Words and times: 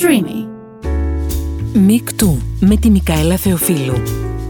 Streamy. 0.00 0.46
Μικτού 1.72 2.38
με 2.60 2.76
τη 2.76 2.90
Μικαέλα 2.90 3.36
Θεοφίλου. 3.36 4.02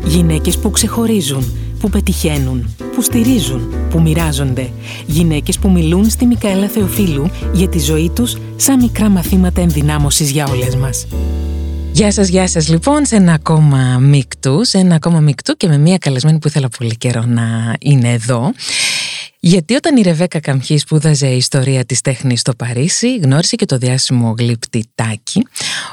Γυναίκες 0.04 0.58
που 0.58 0.70
ξεχωρίζουν, 0.70 1.52
που 1.80 1.90
πετυχαίνουν, 1.90 2.74
που 2.94 3.02
στηρίζουν, 3.02 3.74
που 3.90 4.00
μοιράζονται. 4.00 4.70
Γυναίκες 5.06 5.58
που 5.58 5.70
μιλούν 5.70 6.10
στη 6.10 6.26
Μικαέλα 6.26 6.68
Θεοφίλου 6.68 7.30
για 7.52 7.68
τη 7.68 7.78
ζωή 7.78 8.10
τους 8.14 8.36
σαν 8.56 8.80
μικρά 8.80 9.08
μαθήματα 9.08 9.60
ενδυνάμωσης 9.60 10.30
για 10.30 10.46
όλες 10.46 10.76
μας. 10.76 11.06
Γεια 11.92 12.12
σας, 12.12 12.28
γεια 12.28 12.48
σας 12.48 12.68
λοιπόν 12.68 13.04
σε 13.04 13.16
ένα 13.16 13.32
ακόμα 13.32 13.98
μικτού, 13.98 14.64
σε 14.64 14.78
ένα 14.78 14.94
ακόμα 14.94 15.20
μικτού 15.20 15.56
και 15.56 15.68
με 15.68 15.78
μια 15.78 15.98
καλεσμένη 15.98 16.38
που 16.38 16.48
ήθελα 16.48 16.68
πολύ 16.78 16.96
καιρό 16.96 17.24
να 17.26 17.74
είναι 17.80 18.12
εδώ. 18.12 18.52
Γιατί 19.46 19.74
όταν 19.74 19.96
η 19.96 20.02
Ρεβέκα 20.02 20.40
Καμχή 20.40 20.78
σπούδαζε 20.78 21.26
ιστορία 21.26 21.84
της 21.84 22.00
τέχνης 22.00 22.40
στο 22.40 22.54
Παρίσι, 22.54 23.16
γνώρισε 23.16 23.56
και 23.56 23.64
το 23.64 23.78
διάσημο 23.78 24.34
γλύπτη 24.38 24.84
Τάκη, 24.94 25.46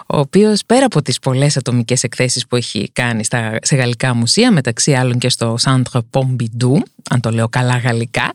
ο 0.07 0.19
οποίος 0.19 0.61
πέρα 0.65 0.85
από 0.85 1.01
τις 1.01 1.19
πολλές 1.19 1.57
ατομικές 1.57 2.03
εκθέσεις 2.03 2.47
που 2.47 2.55
έχει 2.55 2.89
κάνει 2.93 3.23
στα, 3.23 3.57
σε 3.61 3.75
γαλλικά 3.75 4.15
μουσεία, 4.15 4.51
μεταξύ 4.51 4.93
άλλων 4.93 5.17
και 5.17 5.29
στο 5.29 5.55
Centre 5.63 5.99
Pompidou, 6.11 6.81
αν 7.09 7.21
το 7.21 7.29
λέω 7.29 7.49
καλά 7.49 7.77
γαλλικά, 7.77 8.31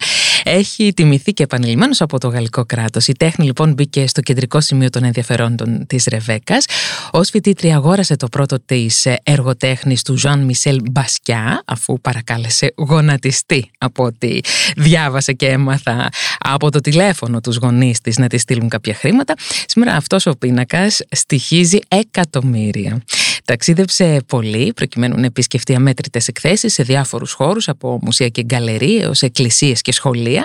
έχει 0.48 0.92
τιμηθεί 0.94 1.32
και 1.32 1.42
επανειλημμένος 1.42 2.00
από 2.00 2.18
το 2.18 2.28
γαλλικό 2.28 2.64
κράτος. 2.64 3.08
Η 3.08 3.12
τέχνη 3.12 3.44
λοιπόν 3.44 3.72
μπήκε 3.72 4.06
στο 4.06 4.20
κεντρικό 4.20 4.60
σημείο 4.60 4.90
των 4.90 5.04
ενδιαφερόντων 5.04 5.86
της 5.86 6.04
Ρεβέκας. 6.04 6.64
Ω 7.10 7.22
φοιτήτρια 7.22 7.76
αγόρασε 7.76 8.16
το 8.16 8.28
πρώτο 8.28 8.60
της 8.64 9.06
έργο 9.22 9.56
τέχνης 9.56 10.02
του 10.02 10.16
Ζαν 10.16 10.44
Μισελ 10.44 10.80
Μπασκιά, 10.90 11.62
αφού 11.66 12.00
παρακάλεσε 12.00 12.72
γονατιστή 12.76 13.70
από 13.78 14.04
ό,τι 14.04 14.38
διάβασε 14.76 15.32
και 15.32 15.46
έμαθα 15.46 16.08
από 16.38 16.70
το 16.70 16.80
τηλέφωνο 16.80 17.40
τους 17.40 17.56
γονείς 17.56 18.00
της 18.00 18.18
να 18.18 18.26
της 18.26 18.42
στείλουν 18.42 18.68
κάποια 18.68 18.94
χρήματα. 18.94 19.34
Σήμερα 19.66 19.94
αυτός 19.94 20.26
ο 20.26 20.30
πίνακας 20.30 21.00
στοιχίζει 21.10 21.78
εκατομμύρια. 21.88 23.02
Ταξίδεψε 23.48 24.20
πολύ 24.26 24.72
προκειμένου 24.72 25.20
να 25.20 25.26
επισκεφτεί 25.26 25.74
αμέτρητες 25.74 26.28
εκθέσεις 26.28 26.72
σε 26.72 26.82
διάφορους 26.82 27.32
χώρους, 27.32 27.68
από 27.68 27.98
μουσεία 28.02 28.28
και 28.28 28.42
γκαλερί 28.42 28.96
έως 28.96 29.22
εκκλησίες 29.22 29.80
και 29.80 29.92
σχολεία. 29.92 30.44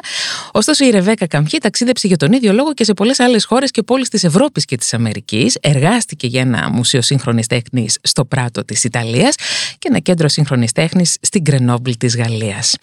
Ωστόσο, 0.51 0.85
η 0.85 0.89
Ρεβέκα 0.89 1.27
Καμχή 1.27 1.57
ταξίδεψε 1.57 2.07
για 2.07 2.17
τον 2.17 2.31
ίδιο 2.31 2.53
λόγο 2.53 2.73
και 2.73 2.83
σε 2.83 2.93
πολλές 2.93 3.19
άλλες 3.19 3.45
χώρες 3.45 3.71
και 3.71 3.83
πόλεις 3.83 4.09
της 4.09 4.23
Ευρώπης 4.23 4.65
και 4.65 4.77
της 4.77 4.93
Αμερικής. 4.93 5.57
Εργάστηκε 5.61 6.27
για 6.27 6.41
ένα 6.41 6.69
μουσείο 6.69 7.01
σύγχρονης 7.01 7.47
τέχνης 7.47 7.97
στο 8.03 8.25
Πράτο 8.25 8.65
της 8.65 8.83
Ιταλίας 8.83 9.35
και 9.79 9.87
ένα 9.89 9.99
κέντρο 9.99 10.27
σύγχρονης 10.27 10.71
τέχνης 10.71 11.17
στην 11.21 11.41
Γκρενόμπλ 11.41 11.91
της 11.97 12.17
Γαλλίας. 12.17 12.75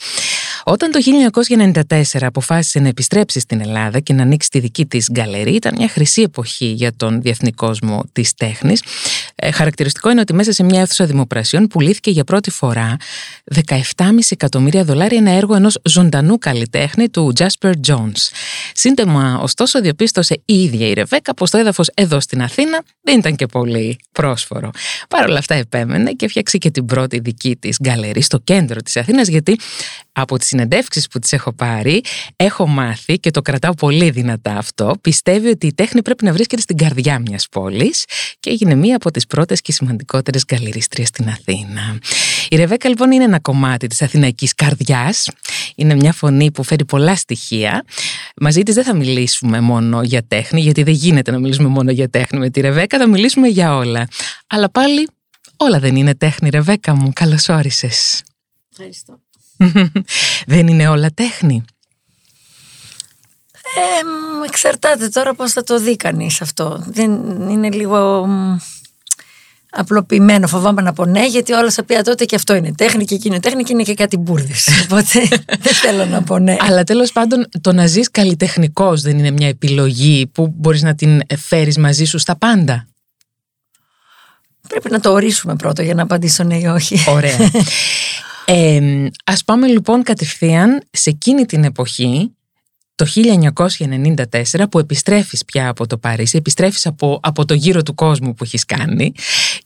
Όταν 0.64 0.90
το 0.90 0.98
1994 1.82 2.02
αποφάσισε 2.20 2.80
να 2.80 2.88
επιστρέψει 2.88 3.40
στην 3.40 3.60
Ελλάδα 3.60 4.00
και 4.00 4.12
να 4.12 4.22
ανοίξει 4.22 4.48
τη 4.50 4.58
δική 4.58 4.86
της 4.86 5.08
γκαλερί, 5.12 5.54
ήταν 5.54 5.74
μια 5.78 5.88
χρυσή 5.88 6.22
εποχή 6.22 6.66
για 6.66 6.92
τον 6.96 7.20
διεθνή 7.20 7.52
κόσμο 7.52 8.02
της 8.12 8.34
τέχνης. 8.34 8.82
Ε, 9.34 9.50
χαρακτηριστικό 9.50 10.10
είναι 10.10 10.20
ότι 10.20 10.34
μέσα 10.34 10.52
σε 10.52 10.62
μια 10.62 10.80
αίθουσα 10.80 11.04
δημοπρασιών 11.04 11.66
πουλήθηκε 11.66 12.10
για 12.10 12.24
πρώτη 12.24 12.50
φορά 12.50 12.96
17,5 13.54 13.84
εκατομμύρια 14.28 14.84
δολάρια 14.84 15.18
ένα 15.18 15.30
έργο 15.30 15.54
ενός 15.54 15.78
ζωντανού 15.82 16.38
καλλιτέχνη 16.38 17.08
του 17.08 17.32
Jasper 17.38 17.72
Jones. 17.86 18.30
Σύντομα, 18.74 19.38
ωστόσο, 19.42 19.80
διαπίστωσε 19.80 20.42
η 20.44 20.62
ίδια 20.62 20.86
η 20.86 20.92
Ρεβέκα 20.92 21.34
πως 21.34 21.50
το 21.50 21.58
έδαφος 21.58 21.90
εδώ 21.94 22.20
στην 22.20 22.42
Αθήνα 22.42 22.82
δεν 23.00 23.18
ήταν 23.18 23.36
και 23.36 23.46
πολύ 23.46 23.98
πρόσφορο. 24.12 24.70
Παρ' 25.08 25.28
όλα 25.28 25.38
αυτά 25.38 25.54
επέμενε 25.54 26.12
και 26.12 26.28
φτιάξει 26.28 26.58
και 26.58 26.70
την 26.70 26.84
πρώτη 26.84 27.18
δική 27.18 27.56
της 27.56 27.78
γκαλερί 27.82 28.20
στο 28.22 28.38
κέντρο 28.38 28.80
της 28.80 28.96
Αθήνας 28.96 29.28
γιατί 29.28 29.58
από 30.12 30.38
τις 30.38 30.49
συνεντεύξεις 30.50 31.06
που 31.06 31.18
τις 31.18 31.32
έχω 31.32 31.52
πάρει 31.52 32.00
έχω 32.36 32.66
μάθει 32.66 33.18
και 33.18 33.30
το 33.30 33.42
κρατάω 33.42 33.74
πολύ 33.74 34.10
δυνατά 34.10 34.56
αυτό 34.56 34.94
πιστεύει 35.00 35.48
ότι 35.48 35.66
η 35.66 35.74
τέχνη 35.74 36.02
πρέπει 36.02 36.24
να 36.24 36.32
βρίσκεται 36.32 36.62
στην 36.62 36.76
καρδιά 36.76 37.18
μιας 37.18 37.46
πόλης 37.50 38.04
και 38.40 38.50
έγινε 38.50 38.74
μία 38.74 38.96
από 38.96 39.10
τις 39.10 39.26
πρώτες 39.26 39.60
και 39.60 39.72
σημαντικότερες 39.72 40.44
γκαλερίστριες 40.44 41.08
στην 41.08 41.28
Αθήνα. 41.28 41.98
Η 42.48 42.56
Ρεβέκα 42.56 42.88
λοιπόν 42.88 43.10
είναι 43.10 43.24
ένα 43.24 43.40
κομμάτι 43.40 43.86
της 43.86 44.02
αθηναϊκής 44.02 44.54
καρδιάς 44.54 45.28
είναι 45.74 45.94
μια 45.94 46.12
φωνή 46.12 46.50
που 46.50 46.62
φέρει 46.62 46.84
πολλά 46.84 47.16
στοιχεία. 47.16 47.84
Μαζί 48.36 48.62
της 48.62 48.74
δεν 48.74 48.84
θα 48.84 48.94
μιλήσουμε 48.94 49.60
μόνο 49.60 50.02
για 50.02 50.22
τέχνη 50.26 50.60
γιατί 50.60 50.82
δεν 50.82 50.94
γίνεται 50.94 51.30
να 51.30 51.38
μιλήσουμε 51.38 51.68
μόνο 51.68 51.90
για 51.90 52.08
τέχνη 52.08 52.38
με 52.38 52.50
τη 52.50 52.60
Ρεβέκα 52.60 52.98
θα 52.98 53.08
μιλήσουμε 53.08 53.48
για 53.48 53.76
όλα. 53.76 54.08
Αλλά 54.46 54.70
πάλι 54.70 55.08
όλα 55.56 55.78
δεν 55.78 55.96
είναι 55.96 56.14
τέχνη 56.14 56.48
Ρεβέκα 56.48 56.94
μου. 56.94 57.10
Καλώς 57.12 57.48
όρισες. 57.48 58.22
Ευχαριστώ. 58.70 59.20
Δεν 60.46 60.66
είναι 60.68 60.88
όλα 60.88 61.10
τέχνη. 61.14 61.64
Ε, 63.74 64.44
εξαρτάται 64.46 65.08
τώρα 65.08 65.34
πώς 65.34 65.52
θα 65.52 65.62
το 65.62 65.80
δει 65.80 65.96
κανείς 65.96 66.40
αυτό. 66.40 66.84
Δεν 66.86 67.10
είναι 67.50 67.70
λίγο 67.70 68.28
απλοποιημένο. 69.70 70.46
Φοβάμαι 70.46 70.82
να 70.82 70.92
πω 70.92 71.04
ναι, 71.04 71.26
γιατί 71.26 71.52
όλα 71.52 71.70
θα 71.70 71.84
πει 71.84 72.02
τότε 72.02 72.24
και 72.24 72.36
αυτό 72.36 72.54
είναι 72.54 72.72
τέχνη 72.76 73.04
και 73.04 73.14
εκείνη 73.14 73.34
είναι 73.34 73.42
τέχνη 73.42 73.62
και 73.62 73.72
είναι 73.72 73.82
και 73.82 73.94
κάτι 73.94 74.16
μπουρδες. 74.16 74.68
Οπότε 74.84 75.28
δεν 75.46 75.74
θέλω 75.74 76.04
να 76.04 76.22
πω 76.22 76.38
ναι. 76.38 76.56
Αλλά 76.60 76.84
τέλος 76.84 77.12
πάντων, 77.12 77.48
το 77.60 77.72
να 77.72 77.86
ζεις 77.86 78.10
καλλιτεχνικός 78.10 79.02
δεν 79.02 79.18
είναι 79.18 79.30
μια 79.30 79.48
επιλογή 79.48 80.26
που 80.26 80.54
μπορείς 80.56 80.82
να 80.82 80.94
την 80.94 81.20
φέρεις 81.38 81.78
μαζί 81.78 82.04
σου 82.04 82.18
στα 82.18 82.36
πάντα. 82.36 82.84
Πρέπει 84.68 84.90
να 84.90 85.00
το 85.00 85.12
ορίσουμε 85.12 85.56
πρώτο 85.56 85.82
για 85.82 85.94
να 85.94 86.02
απαντήσω 86.02 86.44
ναι 86.44 86.56
ή 86.56 86.66
όχι. 86.66 86.98
Ωραία. 87.08 87.36
Ε, 88.52 89.06
ας 89.24 89.44
πάμε 89.44 89.66
λοιπόν 89.66 90.02
κατευθείαν 90.02 90.82
σε 90.90 91.10
εκείνη 91.10 91.46
την 91.46 91.64
εποχή 91.64 92.34
το 92.94 93.06
1994 93.14 94.64
που 94.70 94.78
επιστρέφεις 94.78 95.44
πια 95.44 95.68
από 95.68 95.86
το 95.86 95.98
Παρίσι, 95.98 96.36
επιστρέφεις 96.36 96.86
από, 96.86 97.20
από 97.22 97.44
το 97.44 97.54
γύρο 97.54 97.82
του 97.82 97.94
κόσμου 97.94 98.34
που 98.34 98.44
έχεις 98.44 98.64
κάνει 98.64 99.12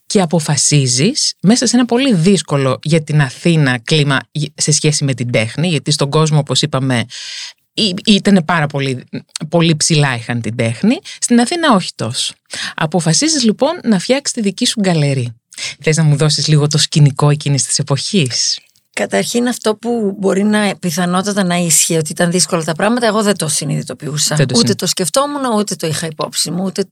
και 0.06 0.21
αποφασίζεις 0.21 1.34
μέσα 1.43 1.67
σε 1.67 1.77
ένα 1.77 1.84
πολύ 1.84 2.15
δύσκολο 2.15 2.78
για 2.83 3.03
την 3.03 3.21
Αθήνα 3.21 3.78
κλίμα 3.84 4.19
σε 4.55 4.73
σχέση 4.73 5.05
με 5.05 5.15
την 5.15 5.31
τέχνη, 5.31 5.69
γιατί 5.69 5.91
στον 5.91 6.11
κόσμο 6.11 6.39
όπως 6.39 6.62
είπαμε 6.62 7.05
ήταν 8.06 8.44
πάρα 8.44 8.67
πολύ, 8.67 9.05
πολύ 9.49 9.77
ψηλά 9.77 10.15
είχαν 10.15 10.41
την 10.41 10.56
τέχνη, 10.56 10.99
στην 11.19 11.41
Αθήνα 11.41 11.75
όχι 11.75 11.91
τόσο. 11.94 12.34
Αποφασίζεις 12.75 13.44
λοιπόν 13.44 13.81
να 13.84 13.99
φτιάξεις 13.99 14.33
τη 14.33 14.41
δική 14.41 14.67
σου 14.67 14.81
γκαλερί. 14.81 15.34
Θες 15.81 15.97
να 15.97 16.03
μου 16.03 16.17
δώσεις 16.17 16.47
λίγο 16.47 16.67
το 16.67 16.78
σκηνικό 16.78 17.31
εκείνης 17.31 17.65
της 17.65 17.78
εποχής; 17.78 18.59
Καταρχήν 18.94 19.49
αυτό 19.49 19.77
που 19.77 20.16
μπορεί 20.19 20.44
να 20.44 20.75
πιθανότατα 20.81 21.44
να 21.44 21.56
ίσχυε 21.56 21.97
ότι 21.97 22.10
ήταν 22.10 22.31
δύσκολα 22.31 22.65
τα 22.65 22.72
πράγματα, 22.72 23.06
εγώ 23.06 23.22
δεν 23.22 23.37
το 23.37 23.49
συνειδητοποιούσα. 23.49 24.37
το 24.37 24.59
ούτε 24.59 24.75
το 24.75 24.87
σκεφτόμουν, 24.87 25.44
ούτε 25.59 25.75
το 25.75 25.87
είχα 25.87 26.06
υπόψη 26.06 26.50
μου, 26.50 26.65
ούτε 26.65 26.84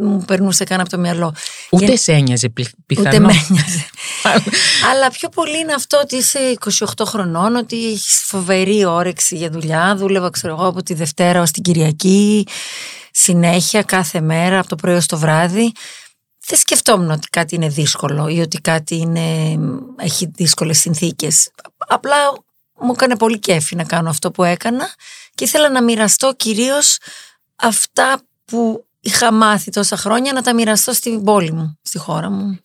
μου 0.00 0.24
περνούσε 0.26 0.64
καν 0.64 0.80
από 0.80 0.88
το 0.88 0.98
μυαλό. 0.98 1.34
Ούτε 1.70 1.96
σε 1.96 2.12
ένοιαζε 2.12 2.52
πιθανό. 2.86 3.08
Ούτε 3.08 3.18
με 3.18 3.32
ένοιαζε. 3.48 3.86
Αλλά 4.92 5.10
πιο 5.10 5.28
πολύ 5.28 5.58
είναι 5.58 5.72
αυτό 5.72 5.98
ότι 6.02 6.16
είσαι 6.16 6.38
28 6.96 7.04
χρονών, 7.06 7.56
ότι 7.56 7.86
έχεις 7.86 8.22
φοβερή 8.26 8.84
όρεξη 8.84 9.36
για 9.36 9.50
δουλειά. 9.50 9.96
Δούλευα, 9.96 10.30
ξέρω 10.30 10.54
εγώ, 10.54 10.66
από 10.66 10.82
τη 10.82 10.94
Δευτέρα 10.94 11.42
ως 11.42 11.50
την 11.50 11.62
Κυριακή, 11.62 12.46
συνέχεια, 13.10 13.82
κάθε 13.82 14.20
μέρα, 14.20 14.58
από 14.58 14.68
το 14.68 14.76
πρωί 14.76 14.94
ως 14.94 15.06
το 15.06 15.18
βράδυ 15.18 15.72
δεν 16.46 16.58
σκεφτόμουν 16.58 17.10
ότι 17.10 17.28
κάτι 17.28 17.54
είναι 17.54 17.68
δύσκολο 17.68 18.28
ή 18.28 18.40
ότι 18.40 18.60
κάτι 18.60 18.96
είναι, 18.96 19.58
έχει 19.98 20.30
δύσκολες 20.34 20.78
συνθήκες. 20.78 21.50
Απλά 21.78 22.16
μου 22.80 22.92
έκανε 22.92 23.16
πολύ 23.16 23.38
κέφι 23.38 23.76
να 23.76 23.84
κάνω 23.84 24.08
αυτό 24.08 24.30
που 24.30 24.44
έκανα 24.44 24.88
και 25.34 25.44
ήθελα 25.44 25.70
να 25.70 25.82
μοιραστώ 25.82 26.32
κυρίως 26.36 26.98
αυτά 27.56 28.20
που 28.44 28.86
είχα 29.00 29.32
μάθει 29.32 29.70
τόσα 29.70 29.96
χρόνια 29.96 30.32
να 30.32 30.42
τα 30.42 30.54
μοιραστώ 30.54 30.92
στην 30.92 31.24
πόλη 31.24 31.52
μου, 31.52 31.78
στη 31.82 31.98
χώρα 31.98 32.30
μου. 32.30 32.58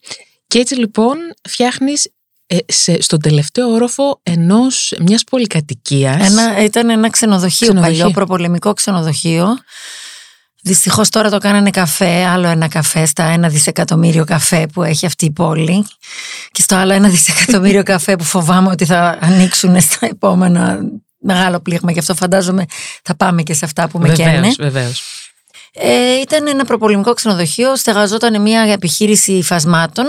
Και 0.47 0.59
έτσι 0.59 0.75
λοιπόν 0.75 1.17
φτιάχνεις 1.49 2.11
ε, 2.47 2.57
σε, 2.65 3.01
στον 3.01 3.21
τελευταίο 3.21 3.69
όροφο 3.69 4.19
ενός 4.23 4.93
μιας 4.99 5.23
πολυκατοικίας. 5.23 6.29
Ένα, 6.29 6.63
ήταν 6.63 6.89
ένα 6.89 7.09
ξενοδοχείο, 7.09 7.67
ξενοδοχείο. 7.67 7.97
παλιό 7.97 8.13
προπολεμικό 8.13 8.73
ξενοδοχείο 8.73 9.57
Δυστυχώς 10.63 11.09
τώρα 11.09 11.29
το 11.29 11.37
κάνανε 11.37 11.69
καφέ, 11.69 12.25
άλλο 12.25 12.47
ένα 12.47 12.67
καφέ 12.67 13.05
στα 13.05 13.23
ένα 13.23 13.49
δισεκατομμύριο 13.49 14.25
καφέ 14.25 14.67
που 14.73 14.83
έχει 14.83 15.05
αυτή 15.05 15.25
η 15.25 15.31
πόλη 15.31 15.85
και 16.51 16.61
στο 16.61 16.75
άλλο 16.75 16.93
ένα 16.93 17.09
δισεκατομμύριο 17.09 17.83
καφέ 17.83 18.15
που 18.15 18.23
φοβάμαι 18.23 18.69
ότι 18.69 18.85
θα 18.85 19.17
ανοίξουν 19.21 19.81
στα 19.81 20.05
επόμενα 20.05 20.79
μεγάλο 21.19 21.59
πλήγμα. 21.59 21.91
Γι' 21.91 21.99
αυτό 21.99 22.15
φαντάζομαι 22.15 22.65
θα 23.03 23.15
πάμε 23.15 23.43
και 23.43 23.53
σε 23.53 23.65
αυτά 23.65 23.87
που 23.87 23.99
με 23.99 24.07
βεβαίως, 24.07 24.29
καίνε. 24.31 24.53
Βεβαίως. 24.59 25.03
Ε, 25.73 26.19
ήταν 26.19 26.47
ένα 26.47 26.65
προπολεμικό 26.65 27.13
ξενοδοχείο, 27.13 27.75
στεγαζόταν 27.75 28.41
μια 28.41 28.61
επιχείρηση 28.61 29.31
υφασμάτων 29.31 30.05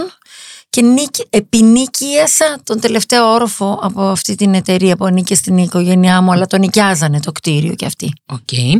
και 0.71 0.83
νοίκι, 0.83 1.25
υπενοικίασα 1.31 2.61
τον 2.65 2.81
τελευταίο 2.81 3.33
όροφο 3.33 3.79
από 3.83 4.03
αυτή 4.03 4.35
την 4.35 4.55
εταιρεία 4.55 4.97
που 4.97 5.05
ανήκε 5.05 5.35
στην 5.35 5.57
οικογένειά 5.57 6.21
μου, 6.21 6.33
αλλά 6.33 6.47
το 6.47 6.59
νοικιάζανε 6.59 7.21
το 7.21 7.33
κτίριο 7.33 7.75
και 7.75 7.87
αυτή. 7.87 8.13
OK. 8.27 8.39
Okay. 8.53 8.77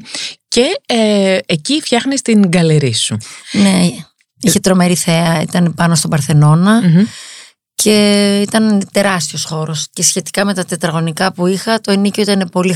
Και 0.53 0.81
ε, 0.87 1.39
εκεί 1.47 1.81
φτιάχνεις 1.81 2.23
την 2.23 2.49
γκαλερί 2.49 2.95
σου. 2.95 3.17
Ναι, 3.53 3.89
είχε 4.41 4.61
τρομερή 4.61 4.97
θέα, 4.97 5.41
ήταν 5.41 5.75
πάνω 5.75 5.95
στον 5.95 6.11
παρθενονα 6.11 6.81
και 7.75 8.39
ήταν 8.41 8.89
τεράστιος 8.93 9.45
χώρος 9.45 9.89
και 9.93 10.03
σχετικά 10.03 10.45
με 10.45 10.55
τα 10.55 10.65
τετραγωνικά 10.65 11.33
που 11.33 11.47
είχα 11.47 11.81
το 11.81 11.93
ενίκιο 11.93 12.23
ήταν 12.23 12.49
πολύ 12.53 12.75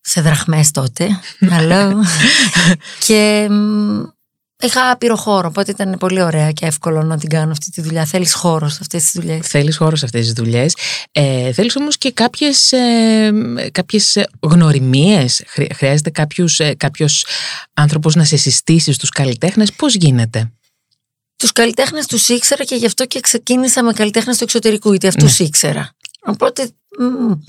σε 0.00 0.20
δραχμές 0.20 0.70
τότε. 0.70 1.08
Hello. 1.52 1.92
και 3.06 3.48
είχα 4.62 4.90
άπειρο 4.90 5.16
χώρο, 5.16 5.48
οπότε 5.48 5.70
ήταν 5.70 5.96
πολύ 5.98 6.22
ωραία 6.22 6.52
και 6.52 6.66
εύκολο 6.66 7.02
να 7.02 7.18
την 7.18 7.28
κάνω 7.28 7.50
αυτή 7.50 7.70
τη 7.70 7.80
δουλειά. 7.80 8.04
Θέλεις 8.04 8.34
χώρο 8.34 8.68
σε 8.68 8.78
αυτές 8.80 9.02
τις 9.02 9.12
δουλειές; 9.12 9.46
Θέλεις 9.46 9.76
χώρο 9.76 9.96
σε 9.96 10.04
αυτές 10.04 10.24
τις 10.24 10.32
δουλειές. 10.32 10.76
Ε, 11.12 11.52
Θέλεις 11.52 11.76
όμως 11.76 11.98
και 11.98 12.12
κάποιες 12.12 12.72
ε, 12.72 13.32
κάποιες 13.72 14.26
γνωριμίες. 14.40 15.44
Χρειάζεται 15.74 16.10
κάποιο 16.10 16.46
κάποιος 16.76 17.26
άνθρωπος 17.74 18.14
να 18.14 18.24
σε 18.24 18.36
συστήσει 18.36 18.92
στους 18.92 19.08
καλλιτέχνες. 19.08 19.72
Πώς 19.72 19.94
γίνεται; 19.94 20.50
Τους 21.36 21.52
καλλιτέχνες 21.52 22.06
τους 22.06 22.28
ήξερα 22.28 22.64
και 22.64 22.74
γι' 22.74 22.86
αυτό 22.86 23.06
και 23.06 23.20
ξεκίνησα 23.20 23.82
με 23.82 23.92
καλλιτέχνες 23.92 24.36
του 24.36 24.44
εξωτερικού, 24.44 24.90
γιατί 24.90 25.06
αυτούς 25.06 25.40
ναι. 25.40 25.46
ήξερα. 25.46 25.94
Οπότε 26.24 26.70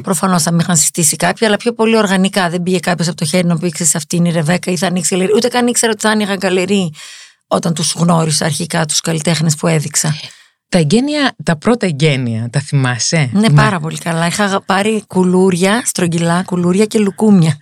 προφανώς 0.03 0.43
θα 0.43 0.51
με 0.51 0.61
είχαν 0.61 0.77
συστήσει 0.77 1.15
κάποιοι, 1.15 1.47
αλλά 1.47 1.57
πιο 1.57 1.73
πολύ 1.73 1.97
οργανικά. 1.97 2.49
Δεν 2.49 2.63
πήγε 2.63 2.79
κάποιος 2.79 3.07
από 3.07 3.17
το 3.17 3.25
χέρι 3.25 3.47
να 3.47 3.57
πει: 3.57 3.69
Ξέρεις, 3.69 3.95
αυτή 3.95 4.15
είναι 4.15 4.29
η 4.29 4.31
Ρεβέκα 4.31 4.71
ή 4.71 4.77
θα 4.77 4.87
ανοίξει 4.87 5.15
γαλερί. 5.15 5.33
Ούτε 5.35 5.47
καν 5.47 5.67
ήξερα 5.67 5.91
ότι 5.91 6.01
θα 6.01 6.09
άνοιγα 6.09 6.35
γκαλερί 6.35 6.93
όταν 7.47 7.73
τους 7.73 7.93
γνώρισα 7.93 8.45
αρχικά 8.45 8.85
τους 8.85 9.01
καλλιτέχνες 9.01 9.55
που 9.55 9.67
έδειξα. 9.67 10.15
Τα 10.73 10.79
εγγένεια, 10.79 11.35
τα 11.43 11.55
πρώτα 11.55 11.85
εγγένεια, 11.85 12.49
τα 12.51 12.59
θυμάσαι; 12.59 13.29
Ναι, 13.33 13.49
πάρα 13.49 13.79
πολύ 13.79 13.97
καλά. 13.97 14.27
Είχα 14.27 14.61
πάρει 14.65 15.03
κουλούρια, 15.07 15.81
στρογγυλά 15.85 16.43
κουλούρια 16.43 16.85
και 16.85 16.99
λουκούμια. 16.99 17.57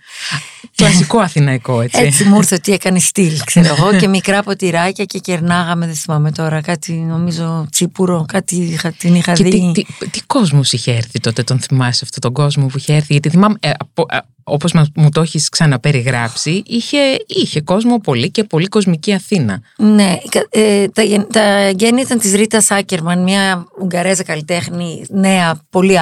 Κλασικό 0.74 1.18
αθηναϊκό, 1.18 1.80
έτσι. 1.80 2.00
Έτσι 2.02 2.24
μου 2.24 2.36
ήρθε 2.36 2.54
ότι 2.54 2.72
έκανε 2.72 2.98
στυλ, 2.98 3.38
ξέρω 3.44 3.74
εγώ, 3.78 3.96
και 3.96 4.08
μικρά 4.08 4.42
ποτηράκια 4.42 5.04
και 5.04 5.18
κερνάγαμε, 5.18 5.86
δεν 5.86 5.94
θυμάμαι 5.94 6.32
τώρα, 6.32 6.60
κάτι 6.60 6.92
νομίζω 6.92 7.66
τσίπουρο, 7.70 8.24
κάτι 8.28 8.78
την 8.98 9.14
είχα 9.14 9.32
και 9.32 9.44
δει. 9.44 9.72
Τι, 9.74 9.84
τι, 9.98 10.08
τι 10.08 10.20
κόσμος 10.26 10.72
είχε 10.72 10.92
έρθει 10.92 11.20
τότε, 11.20 11.42
τον 11.42 11.60
θυμάσαι 11.60 12.00
αυτόν 12.04 12.20
τον 12.20 12.32
κόσμο 12.32 12.66
που 12.66 12.78
είχε 12.78 12.94
έρθει, 12.94 13.12
γιατί 13.12 13.28
θυμάμαι, 13.28 13.54
ε, 13.60 13.68
ε, 13.68 14.18
όπως 14.44 14.72
μου 14.94 15.08
το 15.12 15.20
έχεις 15.20 15.48
ξαναπεριγράψει, 15.48 16.62
είχε, 16.66 16.98
είχε 17.26 17.60
κόσμο 17.60 17.98
πολύ 17.98 18.30
και 18.30 18.44
πολύ 18.44 18.66
κοσμική 18.66 19.12
Αθήνα. 19.12 19.60
Ναι, 19.76 20.16
ε, 20.50 20.88
τα, 20.88 21.26
τα 21.32 21.70
γέννη 21.70 22.00
ήταν 22.00 22.18
της 22.18 22.34
Ρίτας 22.34 22.64
Σάκερμαν, 22.64 23.22
μια 23.22 23.66
Ουγγαρέζα 23.80 24.22
καλλιτέχνη 24.22 25.04
νέα, 25.10 25.60
πολύ 25.70 25.98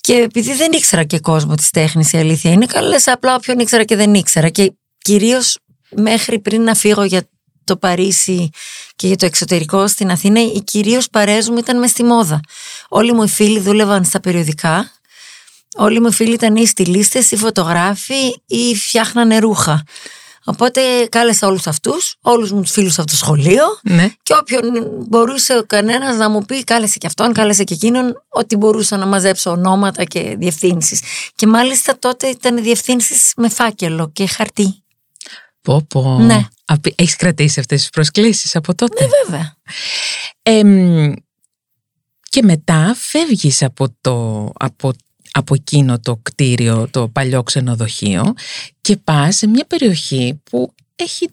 Και 0.00 0.14
επειδή 0.14 0.54
δεν 0.54 0.72
ήξερα 0.72 1.04
και 1.04 1.18
κόσμο 1.18 1.54
της 1.54 1.70
τέχνης, 1.70 2.12
η 2.12 2.18
αλήθεια 2.18 2.50
είναι, 2.50 2.66
καλές 2.66 3.06
απλά 3.06 3.34
όποιον 3.34 3.58
ήξερα 3.58 3.84
και 3.84 3.96
δεν 3.96 4.14
ήξερα. 4.14 4.48
Και 4.48 4.72
κυρίως 4.98 5.58
μέχρι 5.96 6.38
πριν 6.38 6.62
να 6.62 6.74
φύγω 6.74 7.04
για 7.04 7.28
το 7.64 7.76
Παρίσι 7.76 8.50
και 8.96 9.06
για 9.06 9.16
το 9.16 9.26
εξωτερικό 9.26 9.86
στην 9.86 10.10
Αθήνα, 10.10 10.40
οι 10.40 10.62
κυρίως 10.64 11.08
παρέες 11.10 11.48
μου 11.48 11.56
ήταν 11.58 11.78
μες 11.78 11.90
στη 11.90 12.04
μόδα. 12.04 12.40
Όλοι 12.88 13.12
μου 13.12 13.22
οι 13.22 13.28
φίλοι 13.28 13.60
δούλευαν 13.60 14.04
στα 14.04 14.20
περιοδικά 14.20 14.90
Όλοι 15.76 16.00
μου 16.00 16.08
οι 16.08 16.12
φίλοι 16.12 16.32
ήταν 16.32 16.56
ή 16.56 16.66
στυλίστες 16.66 17.30
ή 17.30 17.36
φωτογράφοι 17.36 18.42
ή 18.46 18.76
φτιάχνανε 18.76 19.38
ρούχα. 19.38 19.84
Οπότε 20.44 20.80
κάλεσα 21.08 21.46
όλους 21.46 21.66
αυτούς, 21.66 22.16
όλους 22.20 22.52
μου 22.52 22.60
τους 22.60 22.70
φίλους 22.70 22.98
από 22.98 23.10
το 23.10 23.16
σχολείο 23.16 23.64
ναι. 23.82 24.08
και 24.22 24.34
όποιον 24.40 24.62
μπορούσε 25.08 25.58
ο 25.58 25.64
κανένας 25.66 26.16
να 26.16 26.28
μου 26.30 26.44
πει 26.44 26.64
κάλεσε 26.64 26.98
και 26.98 27.06
αυτόν, 27.06 27.32
κάλεσε 27.32 27.64
και 27.64 27.74
εκείνον, 27.74 28.24
ότι 28.28 28.56
μπορούσα 28.56 28.96
να 28.96 29.06
μαζέψω 29.06 29.50
ονόματα 29.50 30.04
και 30.04 30.36
διευθύνσεις. 30.38 31.00
Και 31.34 31.46
μάλιστα 31.46 31.98
τότε 31.98 32.26
ήταν 32.26 32.62
διευθύνσεις 32.62 33.32
με 33.36 33.48
φάκελο 33.48 34.10
και 34.12 34.26
χαρτί. 34.26 34.82
Πω 35.62 35.86
πω. 35.88 36.18
Ναι. 36.20 36.46
Έχεις 36.94 37.16
κρατήσει 37.16 37.60
αυτές 37.60 37.80
τις 37.80 37.90
προσκλήσεις 37.90 38.56
από 38.56 38.74
τότε; 38.74 39.04
Ναι 39.04 39.10
βέβαια. 39.24 39.56
και 42.28 42.42
μετά 42.42 42.94
φεύγεις 42.98 43.62
από, 43.62 43.96
το, 44.00 44.44
από 44.54 44.92
από 45.38 45.54
εκείνο 45.54 46.00
το 46.00 46.18
κτίριο, 46.22 46.88
το 46.90 47.08
παλιό 47.08 47.42
ξενοδοχείο 47.42 48.34
και 48.80 48.96
πας 48.96 49.36
σε 49.36 49.46
μια 49.46 49.64
περιοχή 49.66 50.40
που 50.50 50.74
έχει, 50.96 51.28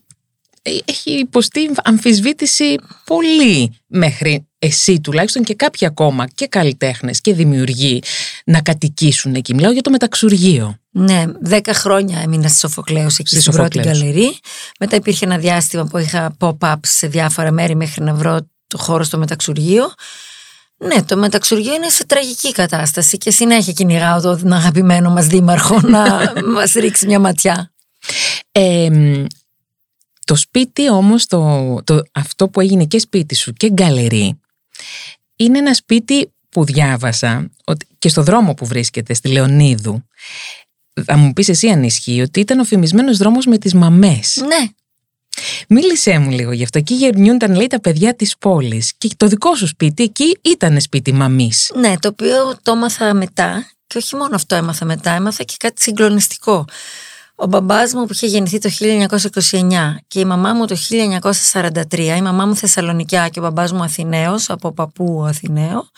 έχει 0.86 1.12
υποστεί 1.12 1.70
αμφισβήτηση 1.84 2.76
πολύ 3.06 3.80
μέχρι 3.88 4.48
εσύ 4.60 5.02
τουλάχιστον 5.02 5.44
και 5.44 5.56
κάποιοι 5.56 5.88
ακόμα 5.88 6.28
και 6.28 6.48
καλλιτέχνες 6.48 7.22
και 7.22 7.34
δημιουργοί 7.34 8.02
να 8.46 8.62
κατοικήσουν 8.62 9.36
εκεί. 9.36 9.54
Μιλάω 9.54 9.72
για 9.72 9.82
το 9.82 9.90
μεταξουργείο. 9.90 10.78
Ναι, 10.90 11.24
δέκα 11.42 11.74
χρόνια 11.74 12.20
έμεινα 12.20 12.48
στη 12.48 12.58
Σοφοκλέους 12.58 13.18
εκεί 13.18 13.40
στην 13.40 13.54
πρώτη 13.54 13.80
γκαλερί. 13.80 14.38
Μετά 14.80 14.96
υπήρχε 14.96 15.26
ένα 15.26 15.38
διάστημα 15.38 15.86
που 15.86 15.98
είχα 15.98 16.36
pop-ups 16.40 16.80
σε 16.82 17.08
διάφορα 17.08 17.52
μέρη 17.52 17.76
μέχρι 17.76 18.04
να 18.04 18.14
βρω 18.14 18.40
το 18.68 18.78
χώρο 18.78 19.04
στο 19.04 19.18
μεταξουργείο. 19.18 19.94
Ναι, 20.78 21.04
το 21.04 21.18
μεταξουργείο 21.18 21.74
είναι 21.74 21.90
σε 21.90 22.06
τραγική 22.06 22.52
κατάσταση 22.52 23.18
και 23.18 23.32
συνέχεια 23.32 23.74
κυνηγάω 23.74 24.22
τον 24.22 24.54
αγαπημένο 24.54 25.10
μας 25.10 25.28
δήμαρχο 25.28 25.80
να 25.80 26.04
μας 26.56 26.72
ρίξει 26.72 27.06
μια 27.06 27.20
ματιά. 27.20 27.74
το 30.26 30.36
σπίτι 30.36 30.90
όμως, 30.90 31.26
το, 31.26 31.76
το, 31.84 32.02
αυτό 32.12 32.50
που 32.50 32.62
έγινε 32.62 32.86
και 32.86 33.00
σπίτι 33.00 33.36
σου 33.36 33.54
και 33.54 33.70
γκαλερί, 33.72 34.40
είναι 35.36 35.58
ένα 35.58 35.74
σπίτι 35.74 36.34
που 36.50 36.66
διάβασα 36.66 37.50
ότι 37.66 37.88
και 38.00 38.10
στο 38.10 38.24
δρόμο 38.24 38.54
που 38.54 38.66
βρίσκεται, 38.66 39.14
στη 39.14 39.28
Λεωνίδου, 39.28 40.04
θα 41.06 41.18
μου 41.18 41.34
πεις 41.34 41.50
εσύ 41.50 41.70
αν 41.70 41.84
ισχύει, 41.84 42.22
ότι 42.22 42.40
ήταν 42.40 42.60
ο 42.60 42.64
φημισμένος 42.64 43.18
δρόμος 43.18 43.46
με 43.46 43.58
τις 43.58 43.74
μαμές. 43.74 44.44
Ναι, 44.48 44.68
Μίλησέ 45.70 46.18
μου 46.18 46.30
λίγο 46.30 46.52
γι' 46.52 46.64
αυτό. 46.64 46.78
Εκεί 46.78 46.94
γεννιούνταν, 46.94 47.56
λέει, 47.56 47.68
τα 47.68 47.80
παιδιά 47.80 48.16
της 48.16 48.38
πόλης. 48.38 48.94
Και 48.98 49.10
το 49.18 49.28
δικό 49.28 49.56
σου 49.56 49.68
σπίτι 49.68 50.04
εκεί 50.04 50.38
ήταν 50.42 50.82
σπίτι 50.82 51.14
μαμής. 51.14 51.72
Ναι, 51.76 51.98
το 52.00 52.08
οποίο 52.08 52.58
το 52.62 52.72
έμαθα 52.72 53.14
μετά. 53.14 53.70
Και 53.88 53.98
όχι 53.98 54.16
μόνο 54.16 54.36
αυτό 54.36 54.56
έμαθα 54.56 54.86
μετά, 54.86 55.12
έμαθα 55.12 55.44
και 55.44 55.56
κάτι 55.60 55.82
συγκλονιστικό. 55.82 56.66
Ο 57.36 57.46
μπαμπάς 57.46 57.94
μου 57.94 58.06
που 58.06 58.14
είχε 58.14 58.28
γεννηθεί 58.28 58.60
το 58.60 58.70
1929 58.70 59.96
και 60.08 60.20
η 60.20 60.26
μαμά 60.26 60.54
μου 60.54 60.66
το 60.66 60.76
1943, 61.92 62.16
η 62.18 62.22
μαμά 62.22 62.46
μου 62.46 62.56
Θεσσαλονικιά 62.56 63.30
και 63.30 63.40
ο 63.40 63.42
μπαμπάς 63.42 63.72
μου 63.72 63.84
Αθηναίος, 63.84 64.50
από 64.50 64.72
παππού 64.74 65.26
Αθηναίο, 65.28 65.90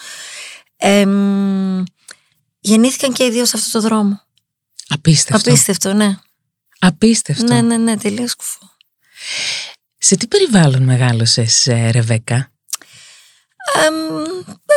εμ, 0.78 1.84
γεννήθηκαν 2.60 3.14
και 3.14 3.24
οι 3.24 3.32
δύο 3.32 3.46
σε 3.46 3.58
αυτό 3.58 3.80
το 3.80 3.88
δρόμο. 3.88 4.22
Απίστευτο. 4.88 5.50
Απίστευτο, 5.50 5.94
ναι. 5.94 6.18
Απίστευτο. 6.80 7.44
Ναι, 7.44 7.62
ναι, 7.62 7.78
ναι, 7.78 7.98
τελείως 7.98 8.36
κουφό. 8.36 8.70
Σε 9.98 10.16
τι 10.16 10.28
περιβάλλον 10.28 10.84
μεγάλωσες, 10.84 11.68
ε, 11.68 11.90
Ρεβέκα; 11.92 12.52
Ε, 13.76 13.88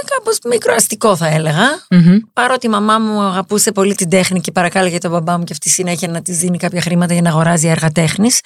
κάπως 0.05 0.39
μικροαστικό 0.49 1.17
θα 1.17 1.27
έλεγα. 1.27 1.87
Παρότι 2.33 2.67
η 2.67 2.69
μαμά 2.69 2.99
μου 2.99 3.21
αγαπούσε 3.21 3.73
πολύ 3.73 3.95
την 3.95 4.09
τέχνη 4.09 4.41
και 4.41 4.53
παρακάλεγε 4.53 4.99
τον 4.99 5.11
μπαμπά 5.11 5.39
μου 5.39 5.45
και 5.45 5.53
αυτή 5.53 5.71
συνέχεια 5.71 6.09
να 6.09 6.23
της 6.23 6.39
δίνει 6.39 6.59
κάποια 6.59 6.81
χρήματα 6.81 7.13
για 7.13 7.23
να 7.23 7.31
αγοράζει 7.31 7.69
έργα 7.69 7.91
τέχνης. 7.91 8.41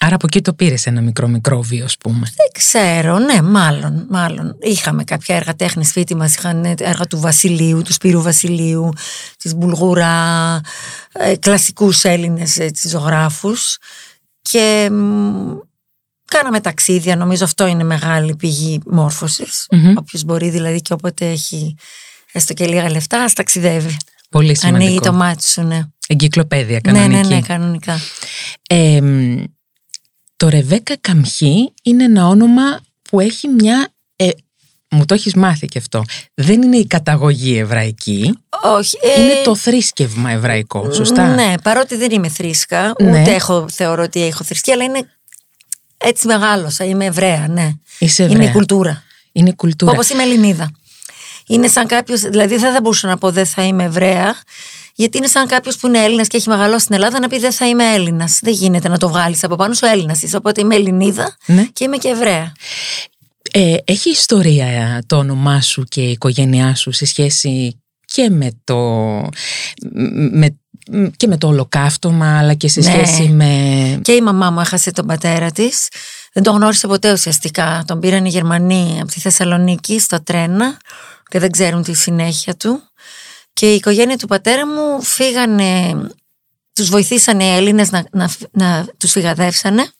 Άρα 0.00 0.14
από 0.14 0.26
εκεί 0.26 0.40
το 0.40 0.52
πήρες 0.52 0.86
ένα 0.86 1.00
μικρό 1.00 1.28
μικρόβιο, 1.28 1.84
ας 1.84 1.96
πούμε. 1.96 2.32
Δεν 2.36 2.46
ξέρω, 2.52 3.18
ναι, 3.18 3.42
μάλλον. 3.42 4.06
μάλλον. 4.10 4.56
Είχαμε 4.60 5.04
κάποια 5.04 5.36
έργα 5.36 5.54
τέχνης 5.54 5.88
σπίτι 5.88 6.14
μας. 6.14 6.34
Είχαν 6.34 6.64
έργα 6.64 7.06
του 7.06 7.20
Βασιλείου, 7.20 7.82
του 7.82 7.92
Σπύρου 7.92 8.22
Βασιλείου, 8.22 8.92
της 9.38 9.54
Μπουλγούρα, 9.54 10.10
ε, 11.12 11.36
κλασικούς 11.36 12.04
Έλληνες 12.04 12.58
ζωγράφους. 12.88 13.78
Και 14.50 14.90
κάναμε 16.24 16.60
ταξίδια, 16.60 17.16
νομίζω 17.16 17.44
αυτό 17.44 17.66
είναι 17.66 17.84
μεγάλη 17.84 18.36
πηγή 18.36 18.80
μόρφωσης. 18.86 19.66
Mm-hmm. 19.70 19.94
Όποιος 19.96 20.24
μπορεί 20.24 20.50
δηλαδή 20.50 20.80
και 20.80 20.92
όποτε 20.92 21.30
έχει 21.30 21.76
έστω 22.32 22.54
και 22.54 22.66
λίγα 22.66 22.90
λεφτά, 22.90 23.22
ας 23.22 23.32
ταξιδεύει. 23.32 23.96
Πολύ 24.30 24.56
σημαντικό. 24.56 24.84
Ανοίγει 24.84 25.00
το 25.00 25.12
μάτι 25.12 25.48
σου, 25.48 25.62
ναι. 25.62 25.82
Εγκυκλοπαίδεια 26.08 26.80
κανονική. 26.80 27.10
Ναι, 27.10 27.20
ναι, 27.20 27.34
ναι, 27.34 27.40
κανονικά. 27.40 28.00
Ε, 28.68 29.00
το 30.36 30.48
Ρεβέκα 30.48 30.96
Καμχή 31.00 31.72
είναι 31.82 32.04
ένα 32.04 32.26
όνομα 32.26 32.80
που 33.02 33.20
έχει 33.20 33.48
μια 33.48 33.88
ε, 33.90 33.97
μου 34.90 35.04
το 35.04 35.14
έχεις 35.14 35.34
μάθει 35.34 35.66
και 35.66 35.78
αυτό. 35.78 36.04
Δεν 36.34 36.62
είναι 36.62 36.76
η 36.76 36.86
καταγωγή 36.86 37.58
εβραϊκή. 37.58 38.38
Όχι. 38.62 38.96
Ε... 39.16 39.22
Είναι 39.22 39.32
το 39.44 39.56
θρήσκευμα 39.56 40.30
εβραϊκό, 40.30 40.92
σωστά; 40.92 41.34
Ναι, 41.34 41.54
παρότι 41.62 41.96
δεν 41.96 42.10
είμαι 42.10 42.28
θρήσκα, 42.28 42.92
ναι. 43.02 43.20
ούτε 43.20 43.34
έχω, 43.34 43.66
θεωρώ 43.70 44.02
ότι 44.02 44.24
έχω 44.24 44.44
θρησκεία, 44.44 44.74
αλλά 44.74 44.84
είναι 44.84 45.08
έτσι 45.96 46.26
μεγάλωσα. 46.26 46.84
Είμαι 46.84 47.04
Εβραία, 47.04 47.46
ναι. 47.48 47.72
Είσαι 47.98 48.22
Εβραία. 48.22 48.40
Είναι 48.40 48.50
η 48.50 48.52
κουλτούρα. 48.52 49.02
Είναι 49.32 49.52
κουλτούρα. 49.52 49.92
Όπως 49.92 50.08
είμαι 50.08 50.22
Ελληνίδα. 50.22 50.70
Είναι 51.46 51.68
σαν 51.68 51.86
κάποιος, 51.86 52.20
δηλαδή 52.20 52.56
δεν 52.56 52.72
θα 52.72 52.80
μπορούσα 52.80 53.08
να 53.08 53.18
πω 53.18 53.30
δεν 53.30 53.46
θα 53.46 53.62
είμαι 53.62 53.84
Εβραία, 53.84 54.34
γιατί 54.94 55.18
είναι 55.18 55.26
σαν 55.26 55.46
κάποιος 55.46 55.76
που 55.76 55.86
είναι 55.86 55.98
Έλληνας 55.98 56.26
και 56.26 56.36
έχει 56.36 56.48
μεγαλώσει 56.48 56.84
στην 56.84 56.94
Ελλάδα 56.94 57.20
να 57.20 57.28
πει 57.28 57.38
δεν 57.38 57.52
θα 57.52 57.68
είμαι 57.68 57.84
Έλληνας. 57.94 58.38
Δεν 58.42 58.52
γίνεται 58.52 58.88
να 58.88 58.98
το 58.98 59.08
βγάλεις 59.08 59.44
από 59.44 59.56
πάνω 59.56 59.74
σου 59.74 59.86
Έλληνας. 59.86 60.34
Οπότε 60.34 60.60
είμαι 60.60 60.74
Ελληνίδα 60.74 61.36
ναι. 61.46 61.64
και 61.72 61.84
είμαι 61.84 61.96
και 61.96 62.08
Εβραία. 62.08 62.52
Ε, 63.50 63.76
έχει 63.84 64.10
ιστορία 64.10 65.02
το 65.06 65.16
όνομά 65.16 65.60
σου 65.60 65.84
και 65.84 66.00
η 66.00 66.10
οικογένειά 66.10 66.74
σου 66.74 66.92
σε 66.92 67.06
σχέση 67.06 67.82
και 68.04 68.30
με 68.30 68.50
το, 68.64 68.76
με, 70.30 70.58
και 71.16 71.26
με 71.26 71.36
το 71.36 71.46
ολοκαύτωμα 71.46 72.38
αλλά 72.38 72.54
και 72.54 72.68
σε 72.68 72.80
ναι. 72.80 72.86
σχέση 72.86 73.28
με... 73.28 74.00
Και 74.02 74.12
η 74.12 74.20
μαμά 74.20 74.50
μου 74.50 74.60
έχασε 74.60 74.90
τον 74.90 75.06
πατέρα 75.06 75.50
της. 75.50 75.88
Δεν 76.32 76.42
τον 76.42 76.54
γνώρισε 76.54 76.86
ποτέ 76.86 77.12
ουσιαστικά. 77.12 77.84
Τον 77.86 78.00
πήραν 78.00 78.24
οι 78.24 78.28
Γερμανοί 78.28 78.98
από 79.02 79.12
τη 79.12 79.20
Θεσσαλονίκη 79.20 80.00
στο 80.00 80.22
τρένα 80.22 80.76
και 81.28 81.38
δεν 81.38 81.50
ξέρουν 81.50 81.82
τη 81.82 81.94
συνέχεια 81.94 82.56
του. 82.56 82.82
Και 83.52 83.72
η 83.72 83.74
οικογένεια 83.74 84.16
του 84.16 84.26
πατέρα 84.26 84.66
μου 84.66 85.02
φύγανε, 85.02 85.96
τους 86.72 86.88
βοηθήσανε 86.88 87.44
οι 87.44 87.56
Έλληνες 87.56 87.90
να, 87.90 88.04
να, 88.10 88.30
να 88.50 88.86
τους 88.98 89.12
φυγαδεύσανε 89.12 89.90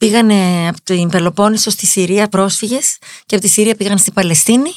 πήγανε 0.00 0.68
από 0.68 0.82
την 0.82 1.08
Πελοπόννησο 1.08 1.70
στη 1.70 1.86
Συρία 1.86 2.28
πρόσφυγες 2.28 2.98
και 3.26 3.34
από 3.34 3.44
τη 3.44 3.50
Συρία 3.50 3.74
πήγαν 3.74 3.98
στην 3.98 4.12
Παλαιστίνη 4.12 4.72